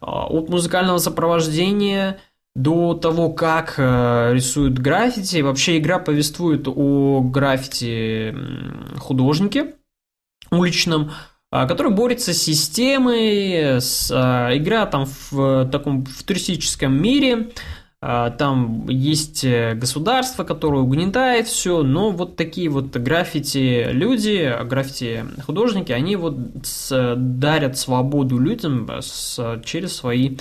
А, 0.00 0.26
от 0.26 0.48
музыкального 0.48 0.98
сопровождения 0.98 2.20
до 2.54 2.94
того, 2.94 3.30
как 3.30 3.74
э, 3.78 4.32
рисуют 4.34 4.78
граффити. 4.78 5.40
Вообще 5.40 5.78
игра 5.78 5.98
повествует 5.98 6.68
о 6.68 7.20
граффити 7.22 8.34
художнике 8.98 9.74
уличном, 10.52 11.12
э, 11.50 11.66
который 11.66 11.92
борется 11.92 12.32
с 12.32 12.42
системой. 12.42 13.80
С, 13.80 14.10
э, 14.10 14.56
игра 14.58 14.86
там 14.86 15.06
в 15.30 15.68
таком 15.70 16.04
футуристическом 16.04 17.00
мире. 17.00 17.50
Э, 18.00 18.30
там 18.36 18.88
есть 18.88 19.44
государство, 19.44 20.44
которое 20.44 20.82
угнетает 20.82 21.46
все, 21.46 21.82
но 21.82 22.10
вот 22.10 22.36
такие 22.36 22.68
вот 22.68 22.96
граффити 22.96 23.88
люди, 23.90 24.54
граффити 24.64 25.24
художники, 25.44 25.92
они 25.92 26.16
вот 26.16 26.36
дарят 26.90 27.78
свободу 27.78 28.38
людям 28.38 28.88
через 29.64 29.96
свои 29.96 30.36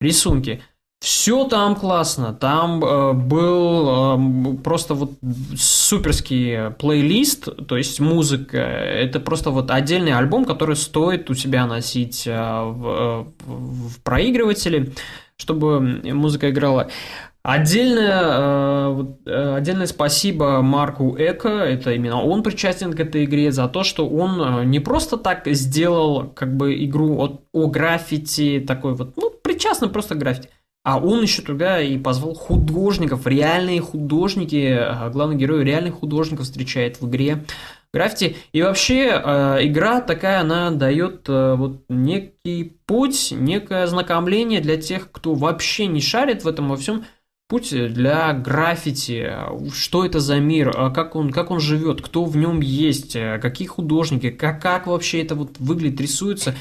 рисунки. 0.00 0.62
Все 1.02 1.48
там 1.48 1.74
классно, 1.74 2.32
там 2.32 2.84
э, 2.84 3.12
был 3.12 4.54
э, 4.54 4.56
просто 4.62 4.94
вот 4.94 5.10
суперский 5.56 6.70
плейлист, 6.78 7.48
то 7.66 7.76
есть 7.76 7.98
музыка, 7.98 8.58
это 8.58 9.18
просто 9.18 9.50
вот 9.50 9.72
отдельный 9.72 10.12
альбом, 10.12 10.44
который 10.44 10.76
стоит 10.76 11.28
у 11.28 11.34
себя 11.34 11.66
носить 11.66 12.22
э, 12.24 12.32
в, 12.32 13.26
в 13.44 14.00
проигрывателе, 14.04 14.92
чтобы 15.34 15.80
музыка 15.80 16.50
играла. 16.50 16.88
Отдельное, 17.42 19.02
э, 19.26 19.56
отдельное 19.56 19.86
спасибо 19.86 20.62
Марку 20.62 21.16
Эко, 21.18 21.48
это 21.48 21.90
именно 21.94 22.22
он 22.22 22.44
причастен 22.44 22.92
к 22.92 23.00
этой 23.00 23.24
игре, 23.24 23.50
за 23.50 23.66
то, 23.66 23.82
что 23.82 24.08
он 24.08 24.40
э, 24.40 24.64
не 24.66 24.78
просто 24.78 25.16
так 25.16 25.48
сделал 25.48 26.28
как 26.28 26.56
бы 26.56 26.84
игру 26.84 27.18
о, 27.18 27.42
о 27.52 27.66
граффити, 27.66 28.60
такой 28.60 28.94
вот, 28.94 29.16
ну, 29.16 29.32
причастный 29.42 29.88
просто 29.88 30.14
граффити, 30.14 30.48
А 30.84 30.98
он 30.98 31.22
еще 31.22 31.42
туда 31.42 31.80
и 31.80 31.96
позвал 31.96 32.34
художников, 32.34 33.26
реальные 33.26 33.80
художники, 33.80 35.10
главный 35.10 35.36
герой 35.36 35.64
реальных 35.64 35.94
художников 35.94 36.46
встречает 36.46 37.00
в 37.00 37.08
игре 37.08 37.44
граффити. 37.92 38.36
И 38.52 38.62
вообще 38.62 39.20
э, 39.22 39.58
игра 39.62 40.00
такая, 40.00 40.40
она 40.40 40.70
дает 40.70 41.28
э, 41.28 41.54
вот 41.54 41.84
некий 41.88 42.76
путь, 42.86 43.32
некое 43.32 43.84
ознакомление 43.84 44.60
для 44.60 44.76
тех, 44.76 45.10
кто 45.12 45.34
вообще 45.34 45.86
не 45.86 46.00
шарит 46.00 46.42
в 46.42 46.48
этом 46.48 46.68
во 46.68 46.76
всем. 46.76 47.04
Путь 47.52 47.92
для 47.92 48.32
граффити, 48.32 49.30
что 49.74 50.06
это 50.06 50.20
за 50.20 50.40
мир, 50.40 50.70
э, 50.70 50.90
как 50.90 51.14
он, 51.14 51.30
как 51.30 51.50
он 51.50 51.60
живет, 51.60 52.00
кто 52.00 52.24
в 52.24 52.34
нем 52.34 52.60
есть, 52.62 53.14
э, 53.14 53.38
какие 53.42 53.68
художники, 53.68 54.30
как, 54.30 54.62
как 54.62 54.86
вообще 54.86 55.20
это 55.20 55.34
вот 55.34 55.58
выглядит, 55.58 56.00
рисуется. 56.00 56.54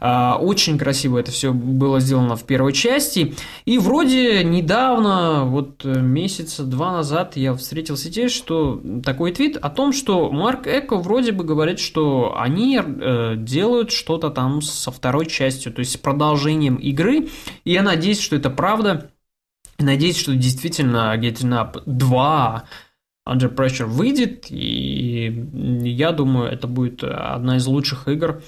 А, 0.00 0.38
очень 0.40 0.78
красиво 0.78 1.18
это 1.18 1.30
все 1.30 1.52
было 1.52 2.00
сделано 2.00 2.34
в 2.36 2.44
первой 2.44 2.72
части. 2.72 3.34
И 3.66 3.76
вроде 3.76 4.42
недавно, 4.42 5.44
вот 5.44 5.84
э, 5.84 6.00
месяца 6.00 6.64
два 6.64 6.92
назад, 6.92 7.36
я 7.36 7.52
встретил 7.52 7.96
в 7.96 7.98
сети, 7.98 8.28
что 8.28 8.80
такой 9.04 9.32
твит 9.32 9.58
о 9.58 9.68
том, 9.68 9.92
что 9.92 10.30
Марк 10.30 10.66
Эко 10.66 10.96
вроде 10.96 11.32
бы 11.32 11.44
говорит, 11.44 11.78
что 11.78 12.34
они 12.38 12.80
э, 12.82 13.34
делают 13.36 13.90
что-то 13.90 14.30
там 14.30 14.62
со 14.62 14.90
второй 14.90 15.26
частью, 15.26 15.74
то 15.74 15.80
есть 15.80 15.92
с 15.92 15.96
продолжением 15.98 16.76
игры. 16.76 17.28
И 17.64 17.72
я 17.72 17.82
надеюсь, 17.82 18.18
что 18.18 18.34
это 18.34 18.48
правда. 18.48 19.10
Надеюсь, 19.82 20.18
что 20.18 20.34
действительно 20.34 21.16
Getting 21.16 21.52
Up 21.52 21.82
2 21.86 22.64
Under 23.28 23.54
Pressure 23.54 23.84
выйдет, 23.84 24.46
и 24.50 25.46
я 25.84 26.10
думаю, 26.10 26.50
это 26.50 26.66
будет 26.66 27.04
одна 27.04 27.56
из 27.58 27.66
лучших 27.66 28.08
игр, 28.08 28.42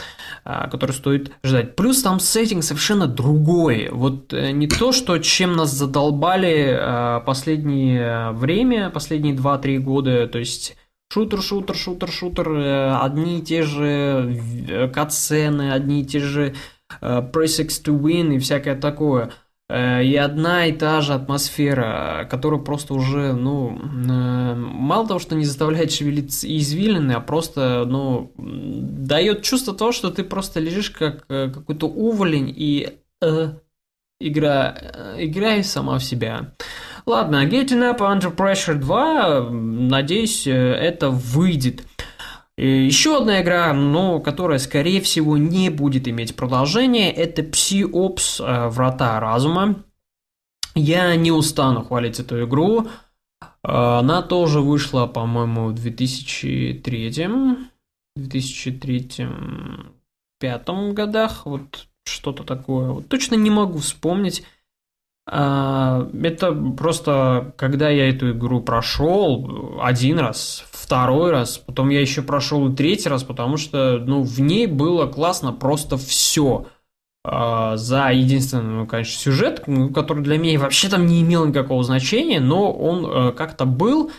а, 0.44 0.68
которую 0.68 0.96
стоит 0.96 1.30
ждать. 1.44 1.76
Плюс 1.76 2.02
там 2.02 2.18
сеттинг 2.18 2.64
совершенно 2.64 3.06
другой. 3.06 3.88
Вот 3.92 4.32
э, 4.32 4.50
не 4.50 4.66
то, 4.66 4.90
что 4.90 5.18
чем 5.18 5.52
нас 5.52 5.70
задолбали 5.70 6.76
а, 6.76 7.20
последнее 7.20 8.32
время, 8.32 8.90
последние 8.90 9.36
2-3 9.36 9.78
года, 9.78 10.26
то 10.26 10.40
есть 10.40 10.76
шутер, 11.08 11.40
шутер, 11.40 11.76
шутер, 11.76 12.10
шутер, 12.10 12.50
э, 12.50 12.96
одни 12.96 13.38
и 13.38 13.42
те 13.42 13.62
же 13.62 14.36
э, 14.68 14.88
катсцены, 14.88 15.70
одни 15.70 16.02
и 16.02 16.04
те 16.04 16.18
же 16.18 16.54
Press 17.00 17.62
X 17.62 17.80
to 17.84 17.98
Win 17.98 18.34
и 18.34 18.38
всякое 18.40 18.74
такое– 18.74 19.30
и 19.70 20.16
одна 20.16 20.66
и 20.66 20.72
та 20.72 21.00
же 21.00 21.14
атмосфера, 21.14 22.28
которая 22.30 22.60
просто 22.60 22.92
уже, 22.92 23.32
ну, 23.32 23.78
э, 23.78 24.54
мало 24.54 25.08
того, 25.08 25.18
что 25.20 25.34
не 25.34 25.46
заставляет 25.46 25.90
шевелиться 25.90 26.46
извилины, 26.46 27.12
а 27.12 27.20
просто, 27.20 27.84
ну, 27.86 28.30
дает 28.36 29.42
чувство 29.42 29.74
того, 29.74 29.92
что 29.92 30.10
ты 30.10 30.22
просто 30.22 30.60
лежишь 30.60 30.90
как 30.90 31.24
э, 31.30 31.50
какой-то 31.50 31.88
уволень 31.88 32.52
и 32.54 32.98
э, 33.22 33.54
игра, 34.20 34.76
играй 35.16 35.64
сама 35.64 35.98
в 35.98 36.04
себя. 36.04 36.52
Ладно, 37.06 37.46
Getting 37.46 37.96
Up 37.96 38.00
Under 38.00 38.36
Pressure 38.36 38.74
2, 38.74 39.48
надеюсь, 39.50 40.46
это 40.46 41.08
выйдет. 41.08 41.86
И 42.56 42.84
еще 42.84 43.18
одна 43.18 43.42
игра, 43.42 43.72
но 43.72 44.20
которая, 44.20 44.58
скорее 44.58 45.00
всего, 45.00 45.36
не 45.36 45.70
будет 45.70 46.06
иметь 46.06 46.36
продолжения, 46.36 47.10
это 47.10 47.42
Psyops 47.42 48.44
э, 48.44 48.68
Врата 48.68 49.18
Разума. 49.18 49.84
Я 50.76 51.14
не 51.16 51.32
устану 51.32 51.84
хвалить 51.84 52.20
эту 52.20 52.44
игру. 52.44 52.86
Э, 53.40 53.46
она 53.62 54.22
тоже 54.22 54.60
вышла, 54.60 55.06
по-моему, 55.06 55.68
в 55.68 55.74
2003 55.74 57.10
2003 58.16 59.10
пятом 60.38 60.94
годах, 60.94 61.46
вот 61.46 61.88
что-то 62.04 62.44
такое. 62.44 62.90
Вот 62.90 63.08
точно 63.08 63.34
не 63.34 63.50
могу 63.50 63.78
вспомнить. 63.78 64.44
А, 65.26 66.08
это 66.22 66.52
просто, 66.52 67.54
когда 67.56 67.88
я 67.88 68.08
эту 68.08 68.32
игру 68.32 68.60
прошел 68.60 69.78
один 69.80 70.18
раз, 70.18 70.64
второй 70.70 71.30
раз, 71.30 71.58
потом 71.58 71.88
я 71.88 72.00
еще 72.00 72.22
прошел 72.22 72.68
и 72.68 72.76
третий 72.76 73.08
раз, 73.08 73.24
потому 73.24 73.56
что, 73.56 73.98
ну, 73.98 74.22
в 74.22 74.40
ней 74.40 74.66
было 74.66 75.06
классно 75.06 75.52
просто 75.52 75.96
все. 75.96 76.66
А, 77.26 77.78
за 77.78 78.10
единственный, 78.10 78.80
ну, 78.80 78.86
конечно, 78.86 79.18
сюжет, 79.18 79.64
который 79.94 80.22
для 80.22 80.36
меня 80.36 80.58
вообще 80.58 80.90
там 80.90 81.06
не 81.06 81.22
имел 81.22 81.46
никакого 81.46 81.82
значения, 81.82 82.38
но 82.38 82.70
он 82.70 83.06
э, 83.06 83.32
как-то 83.32 83.64
был, 83.64 84.10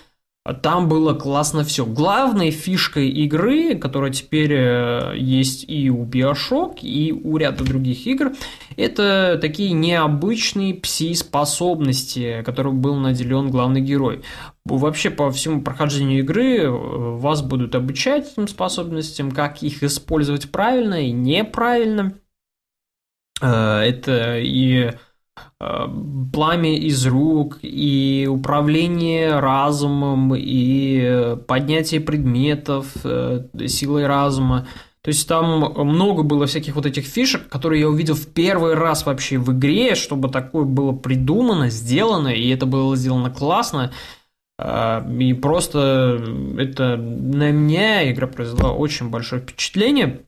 там 0.53 0.87
было 0.87 1.15
классно 1.15 1.63
все. 1.63 1.85
Главной 1.85 2.51
фишкой 2.51 3.09
игры, 3.09 3.75
которая 3.75 4.11
теперь 4.11 4.53
э, 4.53 5.13
есть 5.17 5.65
и 5.67 5.89
у 5.89 6.05
Bioshock, 6.05 6.81
и 6.81 7.11
у 7.11 7.37
ряда 7.37 7.63
других 7.63 8.05
игр, 8.05 8.33
это 8.77 9.39
такие 9.41 9.71
необычные 9.71 10.75
пси-способности, 10.75 12.43
которым 12.45 12.79
был 12.79 12.95
наделен 12.95 13.49
главный 13.49 13.81
герой. 13.81 14.21
Вообще 14.65 15.09
по 15.09 15.31
всему 15.31 15.63
прохождению 15.63 16.19
игры 16.19 16.59
э, 16.59 16.69
вас 16.69 17.41
будут 17.41 17.73
обучать 17.73 18.31
этим 18.31 18.47
способностям, 18.47 19.31
как 19.31 19.63
их 19.63 19.81
использовать 19.81 20.51
правильно 20.51 21.07
и 21.07 21.11
неправильно. 21.11 22.13
Э, 23.41 23.79
это 23.79 24.37
и 24.37 24.91
пламя 25.57 26.75
из 26.77 27.05
рук, 27.05 27.59
и 27.61 28.27
управление 28.29 29.39
разумом, 29.39 30.33
и 30.35 31.35
поднятие 31.47 32.01
предметов 32.01 32.91
э, 33.03 33.45
силой 33.67 34.07
разума. 34.07 34.67
То 35.01 35.09
есть 35.09 35.27
там 35.27 35.73
много 35.87 36.23
было 36.23 36.47
всяких 36.47 36.75
вот 36.75 36.85
этих 36.87 37.05
фишек, 37.05 37.47
которые 37.47 37.81
я 37.81 37.89
увидел 37.89 38.15
в 38.15 38.27
первый 38.27 38.73
раз 38.73 39.05
вообще 39.05 39.37
в 39.37 39.51
игре, 39.51 39.93
чтобы 39.93 40.29
такое 40.29 40.65
было 40.65 40.93
придумано, 40.93 41.69
сделано, 41.69 42.29
и 42.29 42.49
это 42.49 42.65
было 42.65 42.95
сделано 42.95 43.29
классно. 43.29 43.91
Э, 44.57 45.01
и 45.19 45.33
просто 45.33 46.23
это 46.57 46.97
на 46.97 47.51
меня 47.51 48.11
игра 48.11 48.27
произвела 48.27 48.71
очень 48.71 49.09
большое 49.09 49.41
впечатление. 49.41 50.21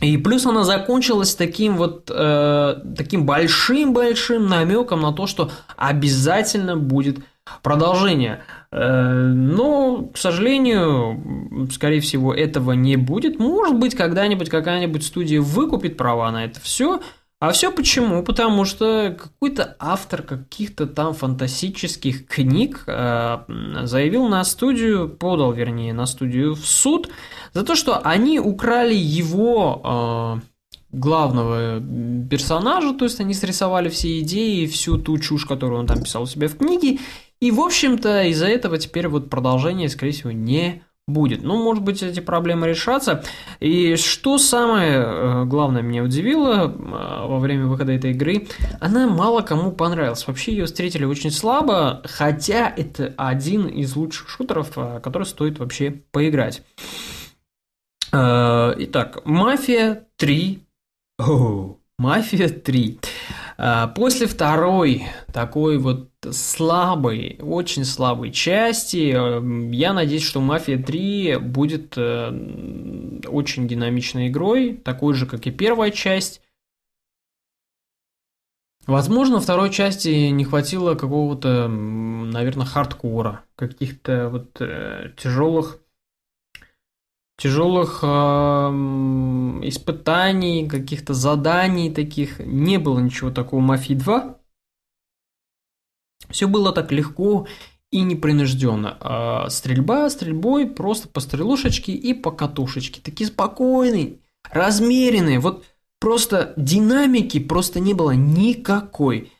И 0.00 0.16
плюс 0.16 0.46
она 0.46 0.64
закончилась 0.64 1.34
таким 1.34 1.76
вот 1.76 2.10
э, 2.12 2.74
таким 2.96 3.26
большим-большим 3.26 4.46
намеком 4.46 5.00
на 5.00 5.12
то, 5.12 5.26
что 5.26 5.50
обязательно 5.76 6.76
будет 6.76 7.18
продолжение. 7.62 8.42
Э, 8.70 9.32
но, 9.34 10.10
к 10.12 10.18
сожалению, 10.18 11.68
скорее 11.72 12.00
всего, 12.00 12.32
этого 12.32 12.72
не 12.72 12.96
будет. 12.96 13.38
Может 13.38 13.76
быть, 13.76 13.94
когда-нибудь 13.96 14.50
какая-нибудь 14.50 15.04
студия 15.04 15.40
выкупит 15.40 15.96
права 15.96 16.30
на 16.30 16.44
это 16.44 16.60
все, 16.60 17.00
а 17.40 17.52
все 17.52 17.70
почему? 17.70 18.24
Потому 18.24 18.64
что 18.64 19.16
какой-то 19.16 19.76
автор 19.78 20.22
каких-то 20.22 20.86
там 20.86 21.14
фантастических 21.14 22.26
книг 22.26 22.82
э, 22.88 23.38
заявил 23.84 24.26
на 24.26 24.42
студию, 24.42 25.08
подал, 25.08 25.52
вернее, 25.52 25.92
на 25.92 26.06
студию 26.06 26.54
в 26.54 26.66
суд 26.66 27.08
за 27.54 27.64
то, 27.64 27.76
что 27.76 27.98
они 27.98 28.40
украли 28.40 28.94
его 28.94 30.40
э, 30.42 30.48
главного 30.90 31.80
персонажа, 32.28 32.92
то 32.94 33.04
есть 33.04 33.20
они 33.20 33.34
срисовали 33.34 33.88
все 33.88 34.18
идеи, 34.20 34.66
всю 34.66 34.98
ту 34.98 35.18
чушь, 35.18 35.44
которую 35.44 35.80
он 35.80 35.86
там 35.86 36.02
писал 36.02 36.24
у 36.24 36.26
себя 36.26 36.48
в 36.48 36.56
книге, 36.56 36.98
и, 37.40 37.52
в 37.52 37.60
общем-то, 37.60 38.24
из-за 38.24 38.46
этого 38.46 38.78
теперь 38.78 39.06
вот 39.06 39.30
продолжение, 39.30 39.88
скорее 39.88 40.12
всего, 40.12 40.32
не 40.32 40.82
будет. 41.08 41.42
Ну, 41.42 41.56
может 41.56 41.82
быть, 41.82 42.02
эти 42.02 42.20
проблемы 42.20 42.68
решатся. 42.68 43.24
И 43.58 43.96
что 43.96 44.38
самое 44.38 45.02
э, 45.04 45.44
главное 45.46 45.82
меня 45.82 46.04
удивило 46.04 46.68
э, 46.68 47.26
во 47.26 47.38
время 47.38 47.66
выхода 47.66 47.92
этой 47.92 48.12
игры, 48.12 48.46
она 48.80 49.08
мало 49.08 49.40
кому 49.40 49.72
понравилась. 49.72 50.26
Вообще 50.26 50.52
ее 50.52 50.66
встретили 50.66 51.04
очень 51.04 51.30
слабо, 51.30 52.02
хотя 52.04 52.72
это 52.76 53.14
один 53.16 53.66
из 53.66 53.96
лучших 53.96 54.28
шутеров, 54.28 54.72
э, 54.76 55.00
который 55.02 55.24
стоит 55.24 55.58
вообще 55.58 55.90
поиграть. 56.12 56.62
Итак, 58.10 59.20
Мафия 59.26 60.06
3. 60.16 60.62
О, 61.18 61.76
Мафия 61.98 62.48
3. 62.48 62.98
А, 63.60 63.88
после 63.88 64.28
второй 64.28 65.08
такой 65.32 65.78
вот 65.78 66.10
слабой, 66.32 67.38
очень 67.40 67.84
слабой 67.84 68.30
части, 68.30 69.12
э, 69.14 69.74
я 69.74 69.92
надеюсь, 69.92 70.22
что 70.22 70.40
Мафия 70.40 70.82
3 70.82 71.38
будет 71.38 71.94
э, 71.96 73.20
очень 73.26 73.68
динамичной 73.68 74.28
игрой, 74.28 74.74
такой 74.74 75.14
же, 75.14 75.26
как 75.26 75.46
и 75.46 75.50
первая 75.50 75.90
часть. 75.90 76.40
Возможно, 78.86 79.40
второй 79.40 79.70
части 79.70 80.28
не 80.28 80.44
хватило 80.44 80.94
какого-то, 80.94 81.68
наверное, 81.68 82.64
хардкора, 82.64 83.44
каких-то 83.54 84.30
вот 84.30 84.60
э, 84.60 85.12
тяжелых 85.16 85.80
тяжелых 87.38 88.00
э, 88.02 88.06
испытаний, 89.62 90.68
каких-то 90.68 91.14
заданий 91.14 91.90
таких. 91.90 92.40
Не 92.40 92.78
было 92.78 92.98
ничего 92.98 93.30
такого 93.30 93.60
в 93.60 93.64
Мафии 93.64 93.94
2. 93.94 94.37
Все 96.30 96.48
было 96.48 96.72
так 96.72 96.92
легко 96.92 97.46
и 97.90 98.00
непринужденно. 98.02 98.96
А 99.00 99.48
стрельба 99.50 100.08
стрельбой 100.10 100.66
просто 100.66 101.08
по 101.08 101.20
стрелушечке 101.20 101.92
и 101.92 102.14
по 102.14 102.30
катушечке. 102.30 103.00
Такие 103.02 103.28
спокойные, 103.28 104.18
размеренные. 104.50 105.38
Вот 105.38 105.64
просто 106.00 106.52
динамики 106.56 107.40
просто 107.40 107.80
не 107.80 107.94
было 107.94 108.12
никакой. 108.12 109.32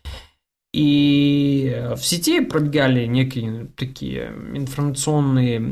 И 0.75 1.75
в 1.97 2.05
сети 2.05 2.41
пробегали 2.43 3.07
некие 3.07 3.69
такие 3.75 4.27
информационные 4.53 5.63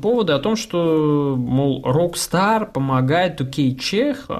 поводы 0.00 0.34
о 0.34 0.38
том, 0.38 0.54
что, 0.54 1.34
мол, 1.36 1.84
Rockstar 1.84 2.70
помогает 2.70 3.40
UK 3.40 3.74
Чех 3.74 4.30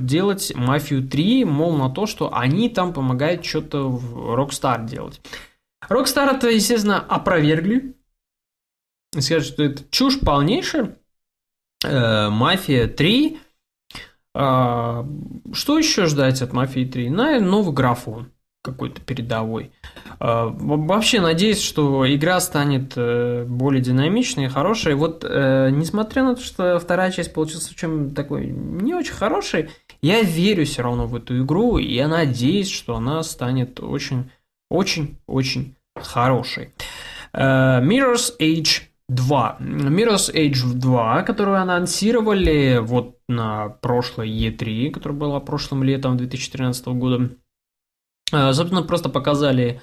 делать 0.00 0.52
Мафию 0.56 1.06
3, 1.06 1.44
мол, 1.44 1.76
на 1.76 1.88
то, 1.88 2.06
что 2.06 2.34
они 2.34 2.68
там 2.68 2.92
помогают 2.92 3.44
что-то 3.44 3.88
в 3.88 4.34
Rockstar 4.34 4.84
делать. 4.86 5.20
Rockstar 5.88 6.36
это, 6.36 6.48
естественно, 6.48 6.98
опровергли. 6.98 7.94
Скажут, 9.16 9.54
что 9.54 9.62
это 9.62 9.84
чушь 9.90 10.18
полнейшая. 10.18 10.96
Э, 11.84 12.28
Мафия 12.28 12.88
3. 12.88 13.38
А, 14.34 15.06
что 15.52 15.78
еще 15.78 16.06
ждать 16.06 16.42
от 16.42 16.52
Мафии 16.52 16.84
3? 16.84 17.10
На 17.10 17.40
новый 17.40 17.74
графон 17.74 18.30
какой-то 18.62 19.00
передовой. 19.00 19.72
А, 20.18 20.46
вообще 20.48 21.20
надеюсь, 21.20 21.60
что 21.60 22.12
игра 22.12 22.38
станет 22.40 22.92
э, 22.96 23.44
более 23.46 23.82
динамичной 23.82 24.44
и 24.44 24.48
хорошей. 24.48 24.94
Вот, 24.94 25.24
э, 25.26 25.70
несмотря 25.72 26.24
на 26.24 26.36
то, 26.36 26.42
что 26.42 26.78
вторая 26.78 27.10
часть 27.10 27.32
получилась 27.32 27.68
чем 27.68 28.14
такой 28.14 28.46
не 28.46 28.94
очень 28.94 29.14
хорошей, 29.14 29.70
я 30.02 30.22
верю 30.22 30.66
все 30.66 30.82
равно 30.82 31.06
в 31.06 31.16
эту 31.16 31.42
игру, 31.42 31.78
и 31.78 31.94
я 31.94 32.08
надеюсь, 32.08 32.70
что 32.70 32.96
она 32.96 33.22
станет 33.22 33.80
очень, 33.80 34.30
очень, 34.70 35.18
очень 35.26 35.76
хорошей. 35.96 36.74
Э, 37.32 37.80
Mirror's 37.82 38.32
Age 38.38 38.82
2. 39.08 39.56
Mirror's 39.60 40.32
Age 40.34 40.74
2, 40.74 41.22
которую 41.22 41.60
анонсировали 41.60 42.78
вот 42.80 43.16
на 43.28 43.68
прошлой 43.68 44.30
E3, 44.30 44.90
которая 44.90 45.18
была 45.18 45.40
прошлым 45.40 45.82
летом 45.82 46.16
2013 46.16 46.86
года. 46.88 47.30
Э, 48.32 48.52
собственно, 48.52 48.82
просто 48.82 49.08
показали 49.08 49.80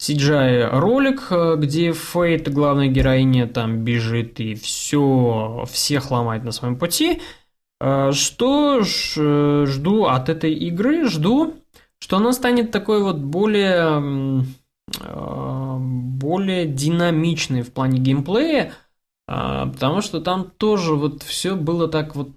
CGI 0.00 0.68
ролик, 0.78 1.28
э, 1.30 1.56
где 1.56 1.92
Фейт, 1.92 2.52
главная 2.52 2.88
героиня, 2.88 3.46
там 3.46 3.84
бежит 3.84 4.40
и 4.40 4.54
все, 4.54 5.64
всех 5.70 6.10
ломает 6.10 6.44
на 6.44 6.52
своем 6.52 6.78
пути. 6.78 7.20
Э, 7.80 8.12
что 8.12 8.82
ж, 8.82 9.66
жду 9.66 10.04
от 10.06 10.28
этой 10.28 10.52
игры? 10.54 11.08
Жду, 11.08 11.54
что 12.00 12.16
она 12.16 12.32
станет 12.32 12.70
такой 12.70 13.02
вот 13.02 13.18
более, 13.18 14.44
более 14.96 16.66
динамичной 16.66 17.62
в 17.62 17.72
плане 17.72 17.98
геймплея, 17.98 18.72
потому 19.26 20.00
что 20.00 20.20
там 20.20 20.50
тоже 20.50 20.94
вот 20.94 21.22
все 21.24 21.56
было 21.56 21.88
так 21.88 22.16
вот 22.16 22.30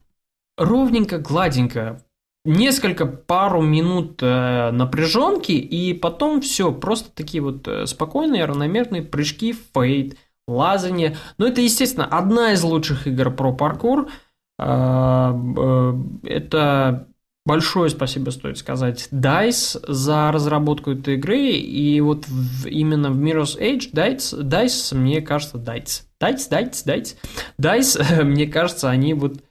ровненько, 0.57 1.19
гладенько 1.19 2.03
несколько 2.43 3.05
пару 3.05 3.61
минут 3.61 4.19
э, 4.21 4.71
напряженки, 4.71 5.51
и 5.51 5.93
потом 5.93 6.41
все, 6.41 6.71
просто 6.71 7.11
такие 7.13 7.41
вот 7.41 7.67
э, 7.67 7.85
спокойные, 7.85 8.45
равномерные 8.45 9.03
прыжки, 9.03 9.55
фейт, 9.73 10.17
лазание. 10.47 11.17
Но 11.37 11.47
это, 11.47 11.61
естественно, 11.61 12.05
одна 12.05 12.53
из 12.53 12.63
лучших 12.63 13.07
игр 13.07 13.31
про 13.31 13.53
паркур. 13.53 14.09
Э, 14.57 15.33
э, 15.57 15.93
это 16.23 17.07
большое 17.45 17.89
спасибо 17.89 18.31
стоит 18.31 18.57
сказать 18.57 19.07
DICE 19.11 19.83
за 19.87 20.31
разработку 20.31 20.91
этой 20.91 21.15
игры, 21.15 21.51
и 21.51 22.01
вот 22.01 22.25
именно 22.65 23.11
в 23.11 23.21
Mirror's 23.21 23.59
Edge 23.59 23.91
DICE, 23.93 24.41
DICE 24.41 24.95
мне 24.95 25.21
кажется, 25.21 25.57
DICE, 25.57 26.03
DICE, 26.19 26.49
DICE, 26.49 26.85
DICE, 26.85 27.15
DICE, 27.59 28.23
мне 28.23 28.47
кажется, 28.47 28.89
они 28.89 29.13
вот 29.13 29.43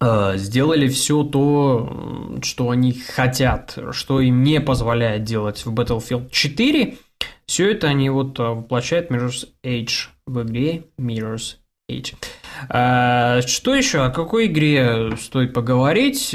сделали 0.00 0.88
все 0.88 1.22
то, 1.24 2.38
что 2.42 2.70
они 2.70 2.92
хотят, 2.92 3.78
что 3.92 4.20
им 4.20 4.42
не 4.42 4.60
позволяет 4.60 5.24
делать 5.24 5.64
в 5.64 5.72
Battlefield 5.72 6.30
4. 6.30 6.96
Все 7.46 7.70
это 7.70 7.88
они 7.88 8.10
вот 8.10 8.38
э, 8.38 8.42
воплощают 8.42 9.10
Mirror's 9.10 9.48
Edge 9.62 10.08
в 10.26 10.42
игре 10.42 10.84
Mirror's 10.98 11.56
Edge. 11.90 12.14
А, 12.68 13.42
что 13.42 13.74
еще? 13.74 14.02
О 14.04 14.10
какой 14.10 14.46
игре 14.46 15.16
стоит 15.18 15.52
поговорить? 15.52 16.34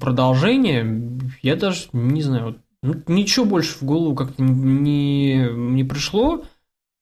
Продолжение? 0.00 1.20
Я 1.42 1.56
даже 1.56 1.86
не 1.92 2.22
знаю. 2.22 2.62
Ну, 2.82 2.94
ничего 3.08 3.44
больше 3.44 3.76
в 3.78 3.82
голову 3.82 4.14
как-то 4.14 4.42
не, 4.42 5.48
не 5.52 5.84
пришло. 5.84 6.44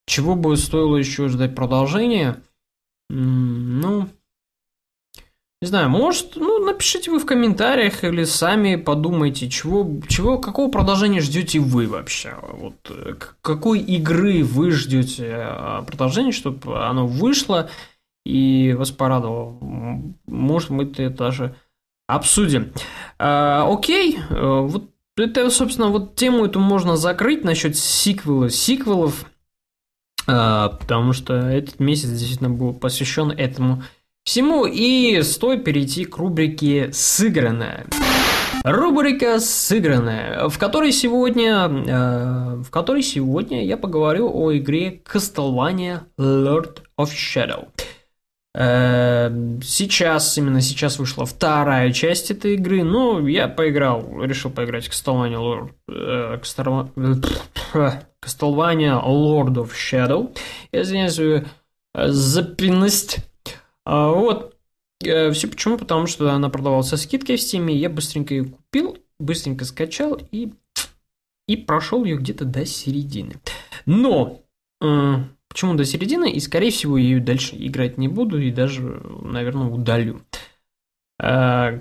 Чего 0.06 0.34
бы 0.34 0.56
стоило 0.56 0.96
еще 0.96 1.28
ждать 1.28 1.54
продолжения? 1.54 2.42
Ну, 3.10 4.08
не 5.60 5.66
знаю, 5.66 5.90
может, 5.90 6.36
ну, 6.36 6.64
напишите 6.64 7.10
вы 7.10 7.18
в 7.18 7.26
комментариях 7.26 8.04
или 8.04 8.22
сами 8.22 8.76
подумайте, 8.76 9.50
чего, 9.50 10.00
чего, 10.08 10.38
какого 10.38 10.70
продолжения 10.70 11.20
ждете 11.20 11.58
вы 11.58 11.88
вообще? 11.88 12.36
Вот, 12.52 12.74
э, 12.90 13.14
какой 13.42 13.80
игры 13.80 14.44
вы 14.44 14.70
ждете 14.70 15.34
а, 15.34 15.82
продолжения, 15.82 16.30
чтобы 16.30 16.86
оно 16.86 17.08
вышло 17.08 17.70
и 18.24 18.72
вас 18.78 18.92
порадовало? 18.92 19.58
Может, 20.26 20.70
мы 20.70 20.84
это 20.84 21.10
даже 21.10 21.56
обсудим. 22.06 22.72
А, 23.18 23.66
окей, 23.68 24.16
э, 24.30 24.60
вот 24.60 24.90
это, 25.16 25.50
собственно, 25.50 25.88
вот 25.88 26.14
тему 26.14 26.44
эту 26.44 26.60
можно 26.60 26.96
закрыть 26.96 27.42
насчет 27.42 27.76
сиквела, 27.76 28.48
сиквелов, 28.48 29.24
а, 30.28 30.68
потому 30.68 31.12
что 31.12 31.34
этот 31.34 31.80
месяц 31.80 32.10
действительно 32.10 32.50
был 32.50 32.74
посвящен 32.74 33.32
этому 33.32 33.82
всему 34.28 34.66
и 34.66 35.22
стоит 35.22 35.64
перейти 35.64 36.04
к 36.04 36.18
рубрике 36.18 36.92
«Сыгранное». 36.92 37.86
Рубрика 38.62 39.40
«Сыгранное», 39.40 40.50
в 40.50 40.58
которой 40.58 40.92
сегодня, 40.92 41.66
э, 41.66 42.56
в 42.56 42.68
которой 42.68 43.02
сегодня 43.02 43.64
я 43.64 43.78
поговорю 43.78 44.30
о 44.30 44.54
игре 44.54 45.00
Castlevania 45.10 46.00
Lord 46.18 46.80
of 47.00 47.08
Shadow. 47.08 47.68
Э, 48.54 49.30
сейчас, 49.62 50.36
именно 50.36 50.60
сейчас 50.60 50.98
вышла 50.98 51.24
вторая 51.24 51.90
часть 51.92 52.30
этой 52.30 52.56
игры, 52.56 52.82
но 52.82 53.26
я 53.26 53.48
поиграл, 53.48 54.22
решил 54.22 54.50
поиграть 54.50 54.88
в 54.88 54.90
Castlevania 54.90 55.38
Lord, 55.38 55.70
э, 55.88 56.38
Castlevania 58.22 59.02
Lord 59.02 59.54
of 59.54 59.70
Shadow. 59.72 60.36
Я 60.70 60.82
извиняюсь 60.82 61.14
за 61.14 61.46
запинность. 61.94 63.27
А, 63.88 64.10
вот. 64.10 64.54
Э, 65.02 65.32
Все 65.32 65.48
почему? 65.48 65.78
Потому 65.78 66.06
что 66.06 66.30
она 66.30 66.50
продавалась 66.50 66.88
со 66.88 66.98
скидкой 66.98 67.36
в 67.36 67.40
Steam, 67.40 67.72
я 67.72 67.88
быстренько 67.88 68.34
ее 68.34 68.44
купил, 68.44 68.98
быстренько 69.18 69.64
скачал 69.64 70.20
и, 70.30 70.52
и 71.46 71.56
прошел 71.56 72.04
ее 72.04 72.18
где-то 72.18 72.44
до 72.44 72.66
середины. 72.66 73.36
Но 73.86 74.42
э, 74.82 75.14
почему 75.48 75.72
до 75.74 75.86
середины? 75.86 76.30
И, 76.30 76.38
скорее 76.38 76.70
всего, 76.70 76.98
я 76.98 77.04
ее 77.04 77.20
дальше 77.20 77.56
играть 77.58 77.96
не 77.96 78.08
буду 78.08 78.38
и 78.38 78.50
даже, 78.50 78.82
наверное, 79.22 79.68
удалю. 79.68 80.20
Э, 81.18 81.80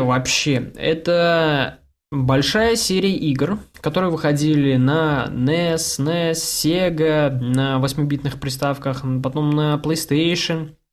вообще 0.00 0.72
это 0.76 1.80
большая 2.12 2.76
серия 2.76 3.16
игр, 3.16 3.58
которые 3.80 4.12
выходили 4.12 4.76
на 4.76 5.26
NES, 5.28 5.98
NES, 5.98 6.34
Sega, 6.34 7.30
на 7.30 7.80
8-битных 7.84 8.38
приставках, 8.38 9.02
потом 9.24 9.50
на 9.50 9.74
PlayStation– 9.82 10.76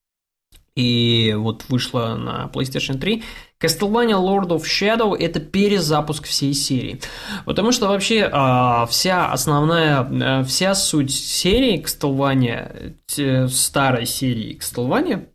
и 0.75 1.33
вот 1.37 1.65
вышла 1.69 2.15
на 2.15 2.49
PlayStation 2.53 2.97
3. 2.97 3.23
Castlevania 3.61 4.17
Lord 4.17 4.49
of 4.49 4.63
Shadow 4.63 5.15
это 5.15 5.39
перезапуск 5.39 6.25
всей 6.25 6.53
серии. 6.53 6.99
Потому 7.45 7.71
что 7.71 7.87
вообще 7.87 8.29
э, 8.31 8.85
вся 8.89 9.31
основная, 9.31 10.03
э, 10.03 10.43
вся 10.43 10.75
суть 10.75 11.13
серии 11.13 11.81
Castlevania, 11.81 12.95
э, 13.17 13.47
старой 13.47 14.05
серии 14.05 14.57
Castlevania, 14.59 15.27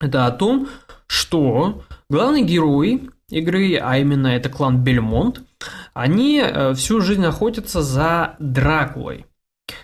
это 0.00 0.26
о 0.26 0.32
том, 0.32 0.68
что 1.06 1.84
главный 2.08 2.42
герой 2.42 3.10
игры, 3.28 3.76
а 3.76 3.98
именно 3.98 4.28
это 4.28 4.48
клан 4.48 4.82
Бельмонт, 4.82 5.42
они 5.94 6.42
э, 6.42 6.74
всю 6.74 7.00
жизнь 7.00 7.24
охотятся 7.24 7.82
за 7.82 8.36
Дракулой 8.38 9.26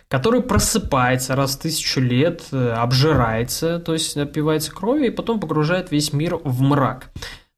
который 0.08 0.42
просыпается 0.42 1.36
раз 1.36 1.56
в 1.56 1.60
тысячу 1.60 2.00
лет, 2.00 2.44
э, 2.52 2.70
обжирается, 2.70 3.78
то 3.78 3.92
есть 3.92 4.16
напивается 4.16 4.72
кровью 4.72 5.08
и 5.08 5.14
потом 5.14 5.38
погружает 5.38 5.90
весь 5.90 6.12
мир 6.12 6.36
в 6.42 6.62
мрак. 6.62 7.10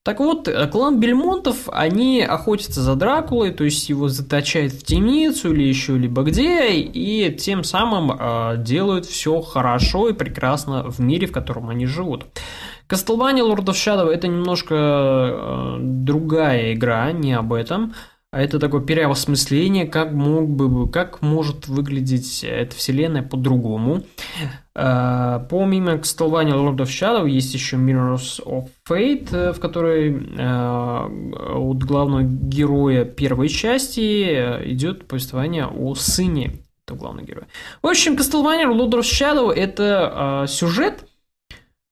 Так 0.02 0.18
вот, 0.18 0.48
э, 0.48 0.66
клан 0.66 0.98
Бельмонтов, 0.98 1.68
они 1.70 2.22
охотятся 2.22 2.80
за 2.80 2.96
Дракулой, 2.96 3.52
то 3.52 3.64
есть 3.64 3.88
его 3.90 4.08
заточают 4.08 4.72
в 4.72 4.82
темницу 4.82 5.52
или 5.52 5.62
еще 5.62 5.98
либо 5.98 6.22
где, 6.22 6.70
и 6.70 7.30
тем 7.36 7.64
самым 7.64 8.10
э, 8.18 8.56
делают 8.58 9.04
все 9.04 9.42
хорошо 9.42 10.08
и 10.08 10.14
прекрасно 10.14 10.90
в 10.90 11.00
мире, 11.00 11.26
в 11.26 11.32
котором 11.32 11.68
они 11.68 11.84
живут. 11.84 12.26
Castlevania 12.88 13.46
Lord 13.46 13.66
of 13.66 14.10
это 14.10 14.26
немножко 14.26 14.74
э, 14.74 15.76
другая 15.80 16.72
игра, 16.72 17.12
не 17.12 17.34
об 17.34 17.52
этом. 17.52 17.94
Это 18.32 18.60
такое 18.60 18.80
переосмысление, 18.80 19.86
как 19.86 20.12
мог 20.12 20.48
бы, 20.48 20.88
как 20.88 21.20
может 21.20 21.66
выглядеть 21.66 22.44
эта 22.44 22.76
вселенная 22.76 23.22
по-другому. 23.22 24.04
А, 24.72 25.40
помимо 25.50 25.94
Castlevania 25.94 26.54
Lord 26.54 26.76
of 26.76 26.86
Shadow 26.86 27.28
есть 27.28 27.52
еще 27.54 27.76
Mirrors 27.76 28.40
of 28.44 28.68
Fate, 28.88 29.34
э, 29.34 29.52
в 29.52 29.58
которой 29.58 30.28
а, 30.38 31.06
от 31.06 31.82
главного 31.82 32.22
героя 32.22 33.04
первой 33.04 33.48
части 33.48 34.24
э, 34.24 34.70
идет 34.70 35.08
повествование 35.08 35.66
о 35.66 35.96
сыне 35.96 36.60
этого 36.86 36.98
главного 36.98 37.26
героя. 37.26 37.48
В 37.82 37.88
общем, 37.88 38.14
Castlevania 38.14 38.72
Lord 38.72 38.92
of 38.92 39.00
Shadow 39.00 39.52
это 39.52 40.46
сюжет, 40.48 41.04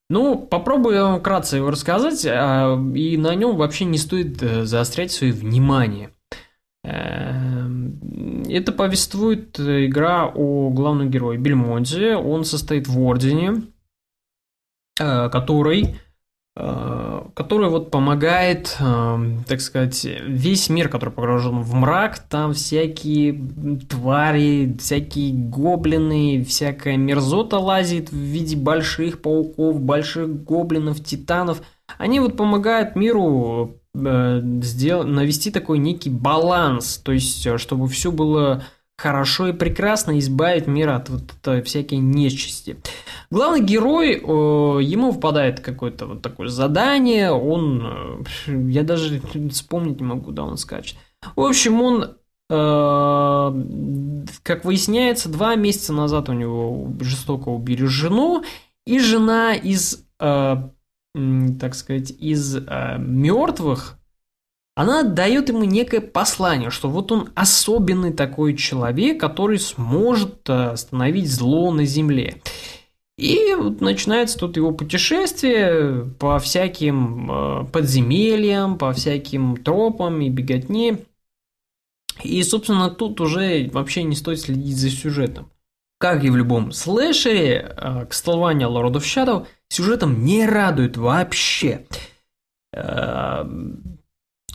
ну, 0.08 0.38
попробую 0.38 1.02
вам 1.02 1.18
вкратце 1.18 1.56
его 1.56 1.70
рассказать, 1.70 2.24
и 2.24 3.16
на 3.18 3.34
нем 3.34 3.56
вообще 3.56 3.84
не 3.86 3.98
стоит 3.98 4.40
э, 4.40 4.64
заострять 4.64 5.10
свое 5.10 5.32
внимание. 5.32 6.10
Эм, 6.84 8.42
это 8.48 8.72
повествует 8.72 9.58
игра 9.58 10.26
о 10.26 10.70
главном 10.70 11.10
герое 11.10 11.36
Бельмонте. 11.38 12.16
Он 12.16 12.44
состоит 12.44 12.86
в 12.86 13.00
Ордене, 13.00 13.62
э, 15.00 15.28
который, 15.28 15.96
э, 16.56 17.22
который 17.34 17.68
вот 17.68 17.90
помогает, 17.90 18.76
эм, 18.80 19.44
так 19.44 19.60
сказать, 19.60 20.04
весь 20.04 20.70
мир, 20.70 20.88
который 20.88 21.10
погружен 21.10 21.60
в 21.60 21.74
мрак, 21.74 22.20
там 22.20 22.52
всякие 22.52 23.34
твари, 23.88 24.76
всякие 24.78 25.32
гоблины, 25.32 26.44
всякая 26.44 26.96
мерзота 26.96 27.58
лазит 27.58 28.10
в 28.10 28.16
виде 28.16 28.56
больших 28.56 29.20
пауков, 29.20 29.80
больших 29.80 30.44
гоблинов, 30.44 31.02
титанов. 31.02 31.60
Они 31.98 32.20
вот 32.20 32.36
помогают 32.36 32.94
миру 32.96 33.80
Э, 34.06 34.40
сделать, 34.62 35.08
навести 35.08 35.50
такой 35.50 35.78
некий 35.78 36.10
баланс, 36.10 36.98
то 36.98 37.12
есть, 37.12 37.46
э, 37.46 37.58
чтобы 37.58 37.88
все 37.88 38.12
было 38.12 38.64
хорошо 38.96 39.48
и 39.48 39.52
прекрасно, 39.52 40.18
избавить 40.18 40.66
мир 40.66 40.90
от 40.90 41.08
вот 41.08 41.22
этой 41.32 41.62
всякой 41.62 41.98
нечисти. 41.98 42.76
Главный 43.30 43.64
герой, 43.64 44.14
ему 44.14 45.12
выпадает 45.12 45.60
какое-то 45.60 46.06
вот 46.06 46.22
такое 46.22 46.48
задание, 46.48 47.32
он, 47.32 48.24
э, 48.46 48.70
я 48.70 48.82
даже 48.82 49.20
вспомнить 49.50 50.00
не 50.00 50.06
могу, 50.06 50.26
куда 50.26 50.44
он 50.44 50.56
скачет. 50.56 50.96
В 51.36 51.40
общем, 51.40 51.82
он 51.82 52.14
как 52.50 53.52
выясняется, 54.64 55.28
два 55.28 55.54
месяца 55.54 55.92
назад 55.92 56.30
у 56.30 56.32
него 56.32 56.90
жестоко 56.98 57.50
убили 57.50 57.84
жену, 57.84 58.42
и 58.86 58.98
жена 59.00 59.52
из 59.52 60.06
так 61.60 61.74
сказать, 61.74 62.10
из 62.10 62.56
э, 62.56 62.96
мертвых, 62.98 63.98
она 64.74 65.02
дает 65.02 65.48
ему 65.48 65.64
некое 65.64 66.00
послание, 66.00 66.70
что 66.70 66.88
вот 66.88 67.10
он 67.10 67.30
особенный 67.34 68.12
такой 68.12 68.54
человек, 68.56 69.20
который 69.20 69.58
сможет 69.58 70.48
э, 70.48 70.70
остановить 70.70 71.30
зло 71.30 71.72
на 71.72 71.84
земле. 71.84 72.40
И 73.16 73.54
вот 73.58 73.80
начинается 73.80 74.38
тут 74.38 74.56
его 74.56 74.70
путешествие 74.70 76.04
по 76.20 76.38
всяким 76.38 77.30
э, 77.30 77.64
подземельям, 77.72 78.78
по 78.78 78.92
всяким 78.92 79.56
тропам 79.56 80.20
и 80.20 80.28
беготне. 80.28 80.98
И, 82.22 82.40
собственно, 82.44 82.90
тут 82.90 83.20
уже 83.20 83.68
вообще 83.72 84.04
не 84.04 84.14
стоит 84.14 84.40
следить 84.40 84.76
за 84.76 84.90
сюжетом. 84.90 85.50
Как 85.98 86.22
и 86.22 86.30
в 86.30 86.36
любом 86.36 86.70
слэшере, 86.70 87.74
э, 87.76 88.06
Castlevania 88.08 88.68
Lord 88.68 88.94
of 88.94 89.02
Shadow 89.02 89.46
сюжетом 89.68 90.24
не 90.24 90.46
радует 90.46 90.96
вообще. 90.96 91.86
Э, 92.72 93.44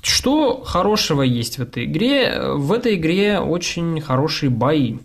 что 0.01 0.63
хорошего 0.63 1.21
есть 1.21 1.57
в 1.57 1.61
этой 1.61 1.85
игре? 1.85 2.41
В 2.55 2.71
этой 2.71 2.95
игре 2.95 3.39
очень 3.39 3.99
хорошие 3.99 4.49
бои. 4.49 4.99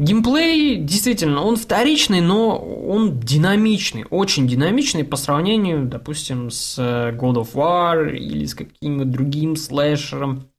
Геймплей, 0.00 0.76
действительно, 0.76 1.42
он 1.42 1.56
вторичный, 1.56 2.22
но 2.22 2.56
он 2.56 3.20
динамичный, 3.20 4.06
очень 4.08 4.48
динамичный 4.48 5.04
по 5.04 5.16
сравнению, 5.16 5.84
допустим, 5.84 6.50
с 6.50 6.78
God 6.78 7.34
of 7.34 7.52
War 7.52 8.10
или 8.10 8.46
с 8.46 8.54
каким-нибудь 8.54 9.10
другим 9.10 9.56
слэшером. 9.56 10.49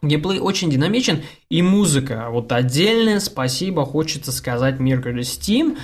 Геймплей 0.00 0.38
очень 0.38 0.70
динамичен, 0.70 1.22
и 1.50 1.60
музыка. 1.60 2.28
Вот 2.30 2.52
отдельное 2.52 3.18
спасибо 3.20 3.84
хочется 3.84 4.30
сказать 4.30 4.76
Mercury 4.76 5.20
Steam, 5.20 5.76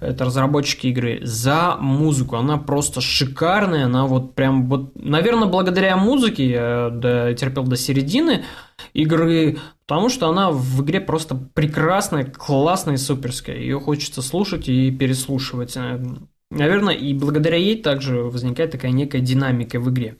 это 0.00 0.24
разработчики 0.24 0.88
игры, 0.88 1.20
за 1.22 1.76
музыку. 1.78 2.36
Она 2.36 2.56
просто 2.56 3.00
шикарная, 3.00 3.84
она 3.84 4.06
вот 4.06 4.34
прям 4.34 4.68
вот, 4.68 4.92
наверное, 4.94 5.46
благодаря 5.46 5.96
музыке 5.96 6.48
я 6.48 6.90
дотерпел 6.90 7.64
до 7.64 7.76
середины 7.76 8.44
игры, 8.94 9.58
потому 9.86 10.08
что 10.08 10.28
она 10.28 10.50
в 10.50 10.82
игре 10.82 11.00
просто 11.00 11.34
прекрасная, 11.34 12.24
классная 12.24 12.94
и 12.94 12.98
суперская. 12.98 13.56
Ее 13.56 13.78
хочется 13.78 14.22
слушать 14.22 14.68
и 14.68 14.90
переслушивать. 14.90 15.76
Наверное, 16.50 16.94
и 16.94 17.14
благодаря 17.14 17.58
ей 17.58 17.80
также 17.80 18.22
возникает 18.22 18.72
такая 18.72 18.90
некая 18.90 19.20
динамика 19.20 19.78
в 19.78 19.90
игре. 19.90 20.16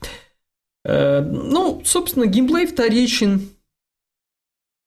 Э, 0.83 1.21
ну, 1.21 1.81
собственно, 1.85 2.25
геймплей 2.25 2.65
вторичен. 2.65 3.49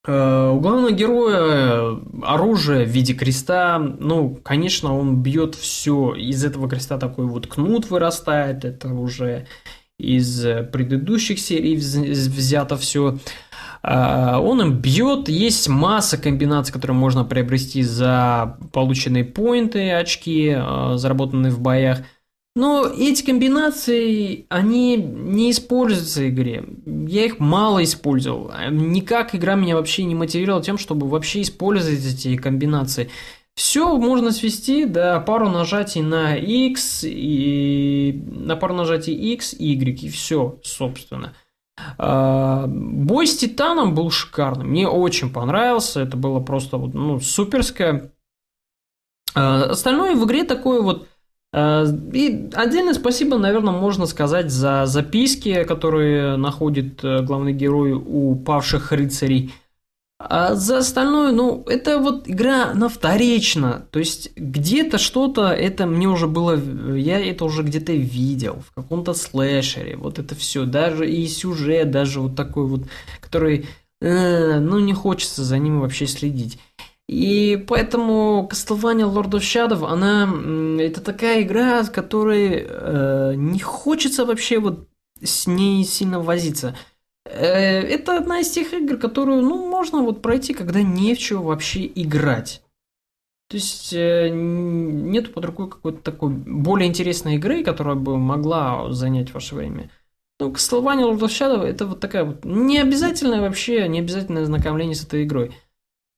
Э, 0.07 0.51
у 0.51 0.61
главного 0.61 0.93
героя 0.93 1.99
оружие 2.23 2.85
в 2.85 2.89
виде 2.89 3.15
креста. 3.15 3.79
Ну, 3.79 4.37
конечно, 4.43 4.99
он 4.99 5.23
бьет 5.23 5.55
все. 5.55 6.15
Из 6.15 6.45
этого 6.45 6.69
креста 6.69 6.99
такой 6.99 7.27
вот 7.27 7.47
кнут 7.47 7.91
вырастает. 7.91 8.65
Это 8.65 8.89
уже 8.89 9.47
из 9.99 10.43
предыдущих 10.73 11.39
серий 11.39 11.77
взято 11.77 12.77
все. 12.77 13.19
Э, 13.85 14.37
он 14.37 14.61
им 14.63 14.79
бьет, 14.79 15.29
есть 15.29 15.69
масса 15.69 16.19
комбинаций, 16.19 16.73
которые 16.73 16.97
можно 16.97 17.25
приобрести 17.25 17.83
за 17.83 18.59
полученные 18.73 19.25
поинты, 19.25 19.93
очки, 19.93 20.57
заработанные 20.97 21.53
в 21.53 21.61
боях. 21.61 22.01
Но 22.57 22.87
эти 22.87 23.25
комбинации, 23.25 24.47
они 24.49 24.97
не 24.97 25.51
используются 25.51 26.21
в 26.21 26.29
игре. 26.29 26.65
Я 26.87 27.25
их 27.25 27.41
мало 27.41 27.83
использовал. 27.83 28.53
Никак 28.71 29.35
игра 29.35 29.57
меня 29.57 29.75
вообще 29.75 30.05
не 30.05 30.15
мотивировала 30.15 30.63
тем, 30.63 30.79
чтобы 30.79 31.09
вообще 31.09 31.43
использовать 31.43 32.05
эти 32.05 32.37
комбинации. 32.37 33.11
Все 33.57 33.97
можно 33.97 34.31
свести 34.31 34.85
до 34.85 35.21
пару 35.21 35.49
нажатий 35.49 36.01
на 36.01 36.37
X 36.37 37.05
и 37.05 38.23
на 38.27 38.57
пару 38.57 38.75
нажатий 38.75 39.15
X, 39.15 39.55
Y 39.55 40.05
и 40.05 40.09
все, 40.09 40.59
собственно. 40.63 41.35
А, 41.99 42.67
бой 42.69 43.27
с 43.27 43.37
Титаном 43.37 43.95
был 43.95 44.11
шикарным. 44.11 44.69
Мне 44.69 44.89
очень 44.89 45.33
понравился. 45.33 46.01
Это 46.01 46.17
было 46.17 46.39
просто 46.41 46.77
вот, 46.77 46.95
ну, 46.95 47.19
суперское. 47.19 48.13
А, 49.35 49.65
остальное 49.65 50.15
в 50.15 50.25
игре 50.25 50.45
такое 50.45 50.81
вот 50.81 51.09
и 51.57 52.51
отдельное 52.53 52.95
спасибо, 52.95 53.39
наверное, 53.39 53.73
можно 53.73 54.07
сказать 54.07 54.51
за 54.51 54.87
записки, 54.87 55.63
которые 55.63 56.37
находит 56.37 57.05
э, 57.05 57.23
главный 57.23 57.53
герой 57.53 57.93
у 57.93 58.35
павших 58.35 58.91
рыцарей. 58.91 59.53
А 60.19 60.55
за 60.55 60.79
остальное, 60.79 61.31
ну, 61.33 61.63
это 61.67 61.99
вот 61.99 62.29
игра, 62.29 62.71
она 62.71 62.89
вторична. 62.89 63.87
То 63.93 64.01
есть, 64.01 64.33
где-то 64.37 64.99
что-то, 64.99 65.49
это 65.49 65.87
мне 65.87 66.09
уже 66.09 66.27
было, 66.27 66.59
я 66.97 67.21
это 67.21 67.45
уже 67.45 67.63
где-то 67.63 67.93
видел, 67.93 68.65
в 68.69 68.75
каком-то 68.75 69.15
слэшере, 69.15 69.97
вот 69.97 70.19
это 70.19 70.35
все. 70.35 70.65
Даже 70.65 71.09
и 71.09 71.25
сюжет, 71.29 71.91
даже 71.93 72.21
вот 72.21 72.35
такой 72.35 72.67
вот, 72.67 72.83
который, 73.21 73.67
э, 74.01 74.59
ну, 74.59 74.81
не 74.81 74.93
хочется 74.93 75.45
за 75.45 75.59
ним 75.59 75.81
вообще 75.81 76.07
следить. 76.07 76.59
И 77.09 77.63
поэтому 77.69 78.49
Castlevania 78.51 79.13
Lord 79.13 79.33
of 79.33 79.41
Shadow, 79.41 79.87
она 79.87 80.83
это 80.83 81.03
такая 81.03 81.43
игра, 81.43 81.85
с 81.85 81.91
которой 81.91 82.67
э, 82.67 83.35
не 83.37 83.61
хочется 83.61 84.25
вообще 84.25 84.59
вот 84.59 84.89
с 85.23 85.47
ней 85.47 85.85
сильно 85.85 86.21
возиться. 86.21 86.77
Э, 87.27 87.81
это 87.81 88.17
одна 88.17 88.41
из 88.41 88.51
тех 88.51 88.73
игр, 88.73 88.97
которую, 88.97 89.43
ну, 89.43 89.69
можно 89.69 90.03
вот 90.03 90.23
пройти, 90.23 90.55
когда 90.55 90.83
не 90.83 91.15
в 91.15 91.19
чего 91.19 91.43
вообще 91.43 91.91
играть. 91.95 92.63
То 93.49 93.57
есть 93.57 93.93
э, 93.93 94.31
нет 94.33 95.35
под 95.35 95.45
рукой 95.45 95.69
какой-то 95.69 96.01
такой 96.01 96.31
более 96.31 96.89
интересной 96.89 97.37
игры, 97.37 97.63
которая 97.63 97.97
бы 97.97 98.17
могла 98.17 98.91
занять 98.93 99.35
ваше 99.35 99.55
время. 99.55 99.91
Ну, 100.41 100.51
Castlevania 100.51 101.05
Lord 101.05 101.21
of 101.21 101.29
Shadow 101.29 101.63
это 101.63 101.87
вот 101.87 102.01
такая 102.01 102.25
вот 102.25 102.45
не 102.45 102.79
обязательное 102.79 103.43
вообще, 103.43 103.87
не 103.89 104.01
обязательное 104.01 104.47
знакомление 104.47 104.95
с 104.95 105.05
этой 105.05 105.25
игрой. 105.25 105.53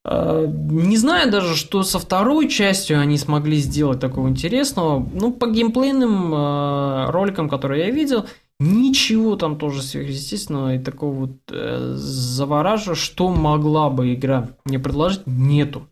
Э, 0.09 0.47
не 0.71 0.97
знаю 0.97 1.33
даже, 1.33 1.57
что 1.57 1.83
со 1.83 1.99
второй 1.99 2.49
частью 2.49 3.01
они 3.01 3.19
смогли 3.19 3.57
сделать 3.57 3.99
такого 3.99 4.29
интересного. 4.29 5.05
Ну, 5.13 5.33
по 5.33 5.49
геймплейным 5.49 6.33
э, 6.33 7.11
роликам, 7.11 7.49
которые 7.49 7.87
я 7.87 7.91
видел, 7.91 8.27
ничего 8.61 9.35
там 9.35 9.59
тоже 9.59 9.83
сверхъестественного 9.83 10.77
и 10.77 10.79
такого 10.79 11.13
вот 11.13 11.33
э, 11.51 11.95
завораживающего, 11.97 12.95
что 12.95 13.31
могла 13.31 13.91
бы 13.91 14.15
игра 14.15 14.51
мне 14.65 14.79
предложить, 14.79 15.27
нету. 15.27 15.89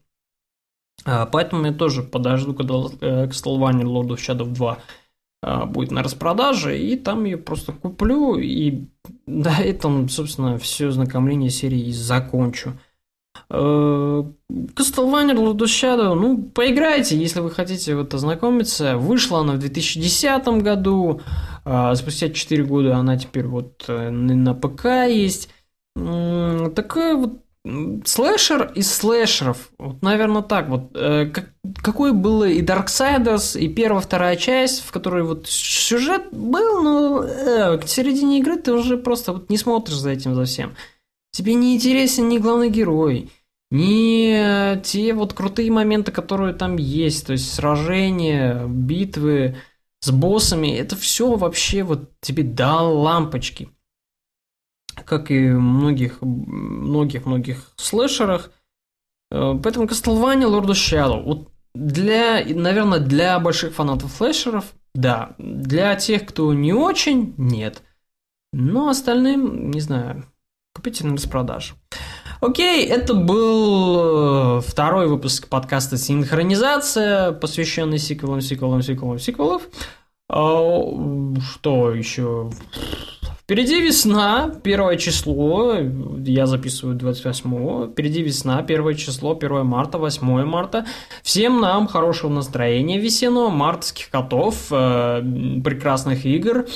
Поэтому 1.05 1.67
я 1.67 1.73
тоже 1.73 2.03
подожду, 2.03 2.55
когда 2.55 2.75
Castlevania 2.75 3.83
Lord 3.83 4.11
of 4.11 4.19
Shadow 4.19 4.47
2 4.47 4.79
э, 5.43 5.65
будет 5.67 5.91
на 5.91 6.05
распродаже, 6.05 6.79
и 6.79 6.97
там 6.97 7.25
ее 7.25 7.37
просто 7.37 7.73
куплю, 7.73 8.39
и 8.39 8.85
на 9.27 9.61
этом, 9.61 10.09
собственно, 10.09 10.57
все 10.57 10.93
знакомление 10.93 11.51
серии 11.51 11.91
закончу. 11.91 12.75
Castlevania 13.51 15.35
Lord 15.35 15.59
of 15.59 15.67
Shadow, 15.67 16.15
ну, 16.15 16.43
поиграйте, 16.43 17.17
если 17.17 17.41
вы 17.41 17.51
хотите 17.51 17.95
вот 17.95 18.15
ознакомиться. 18.15 18.97
Вышла 18.97 19.41
она 19.41 19.55
в 19.55 19.59
2010 19.59 20.47
году, 20.63 21.21
спустя 21.95 22.31
4 22.31 22.65
года 22.65 22.97
она 22.97 23.17
теперь 23.17 23.47
вот 23.47 23.85
на 23.89 24.55
ПК 24.55 24.85
есть. 25.09 25.51
Такая 25.95 27.17
вот 27.17 27.45
слэшер 28.05 28.73
из 28.75 28.93
слэшеров, 28.93 29.71
вот, 29.79 30.03
наверное, 30.03 30.43
так 30.43 30.69
вот. 30.69 30.91
Э, 30.95 31.27
как, 31.27 31.51
какой 31.83 32.13
был 32.13 32.45
и 32.45 32.61
Darksiders, 32.61 33.59
и 33.59 33.69
первая, 33.69 34.03
вторая 34.03 34.37
часть, 34.37 34.85
в 34.85 34.93
которой 34.93 35.23
вот 35.23 35.47
сюжет 35.49 36.29
был, 36.31 36.83
но 36.83 37.25
э, 37.25 37.79
к 37.79 37.89
середине 37.89 38.41
игры 38.41 38.57
ты 38.57 38.73
уже 38.73 38.99
просто 38.99 39.33
вот 39.33 39.49
не 39.49 39.57
смотришь 39.57 39.97
за 39.97 40.11
этим 40.11 40.35
за 40.35 40.45
всем. 40.45 40.75
Тебе 41.35 41.55
не 41.55 41.75
интересен 41.75 42.29
ни 42.29 42.39
главный 42.39 42.71
герой, 42.71 43.29
ни 43.73 44.81
те 44.83 45.13
вот 45.15 45.33
крутые 45.33 45.71
моменты, 45.73 46.13
которые 46.13 46.55
там 46.55 46.77
есть, 46.77 47.27
то 47.27 47.33
есть 47.33 47.53
сражения, 47.53 48.65
битвы 48.67 49.57
с 49.99 50.13
боссами, 50.13 50.69
это 50.69 50.95
все 50.95 51.35
вообще 51.35 51.83
вот 51.83 52.11
тебе 52.21 52.45
дал 52.45 52.97
лампочки 52.99 53.69
как 55.05 55.33
и 55.33 55.49
многих, 55.49 56.23
многих, 56.23 57.27
многих 57.27 57.73
слэшерах. 57.75 58.53
Э, 59.33 59.59
поэтому 59.61 59.87
Castlevania 59.87 60.49
Lord 60.49 60.67
of 60.67 60.75
Shadow. 60.75 61.23
Вот 61.23 61.49
для, 61.75 62.45
наверное, 62.45 63.01
для 63.01 63.39
больших 63.41 63.75
фанатов 63.75 64.13
слэшеров, 64.13 64.73
да. 64.95 65.35
Для 65.39 65.97
тех, 65.97 66.27
кто 66.27 66.55
не 66.55 66.73
очень, 66.73 67.35
нет. 67.37 67.83
Но 68.53 68.89
остальным, 68.89 69.73
не 69.73 69.81
знаю, 69.81 70.25
купите 70.75 71.07
на 71.07 71.15
распродажу. 71.15 71.75
Окей, 72.41 72.87
это 72.87 73.15
был 73.15 74.59
э, 74.59 74.61
второй 74.61 75.07
выпуск 75.07 75.49
подкаста 75.49 75.97
«Синхронизация», 75.97 77.33
посвященный 77.33 77.99
сиквелам, 77.99 78.41
сиквелам, 78.41 78.83
сиквелам, 78.83 79.19
сиквелов. 79.19 79.63
А, 80.29 80.83
что 81.41 81.93
еще? 81.93 82.51
Впереди 83.45 83.81
весна, 83.81 84.51
первое 84.63 84.97
число, 84.97 85.77
я 86.25 86.47
записываю 86.47 86.97
28 86.97 87.93
впереди 87.93 88.23
весна, 88.23 88.63
первое 88.63 88.95
число, 88.95 89.37
1 89.37 89.67
марта, 89.67 89.99
8 89.99 90.45
марта. 90.45 90.87
Всем 91.23 91.61
нам 91.61 91.87
хорошего 91.87 92.31
настроения 92.31 92.99
весеннего, 92.99 93.51
мартовских 93.51 94.09
котов, 94.09 94.69
э, 94.71 95.23
прекрасных 95.63 96.25
игр. 96.25 96.67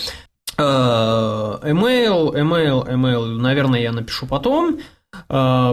Э, 0.59 1.61
email, 1.63 2.35
email, 2.35 2.85
email, 2.89 3.27
наверное, 3.39 3.81
я 3.81 3.93
напишу 3.93 4.27
потом. 4.27 4.81
Э, 5.29 5.73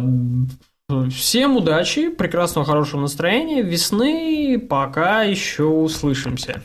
всем 1.10 1.58
удачи, 1.58 2.10
прекрасного, 2.10 2.68
хорошего 2.68 3.02
настроения, 3.02 3.64
весны, 3.64 4.60
пока 4.60 5.24
еще 5.24 5.64
услышимся. 5.64 6.62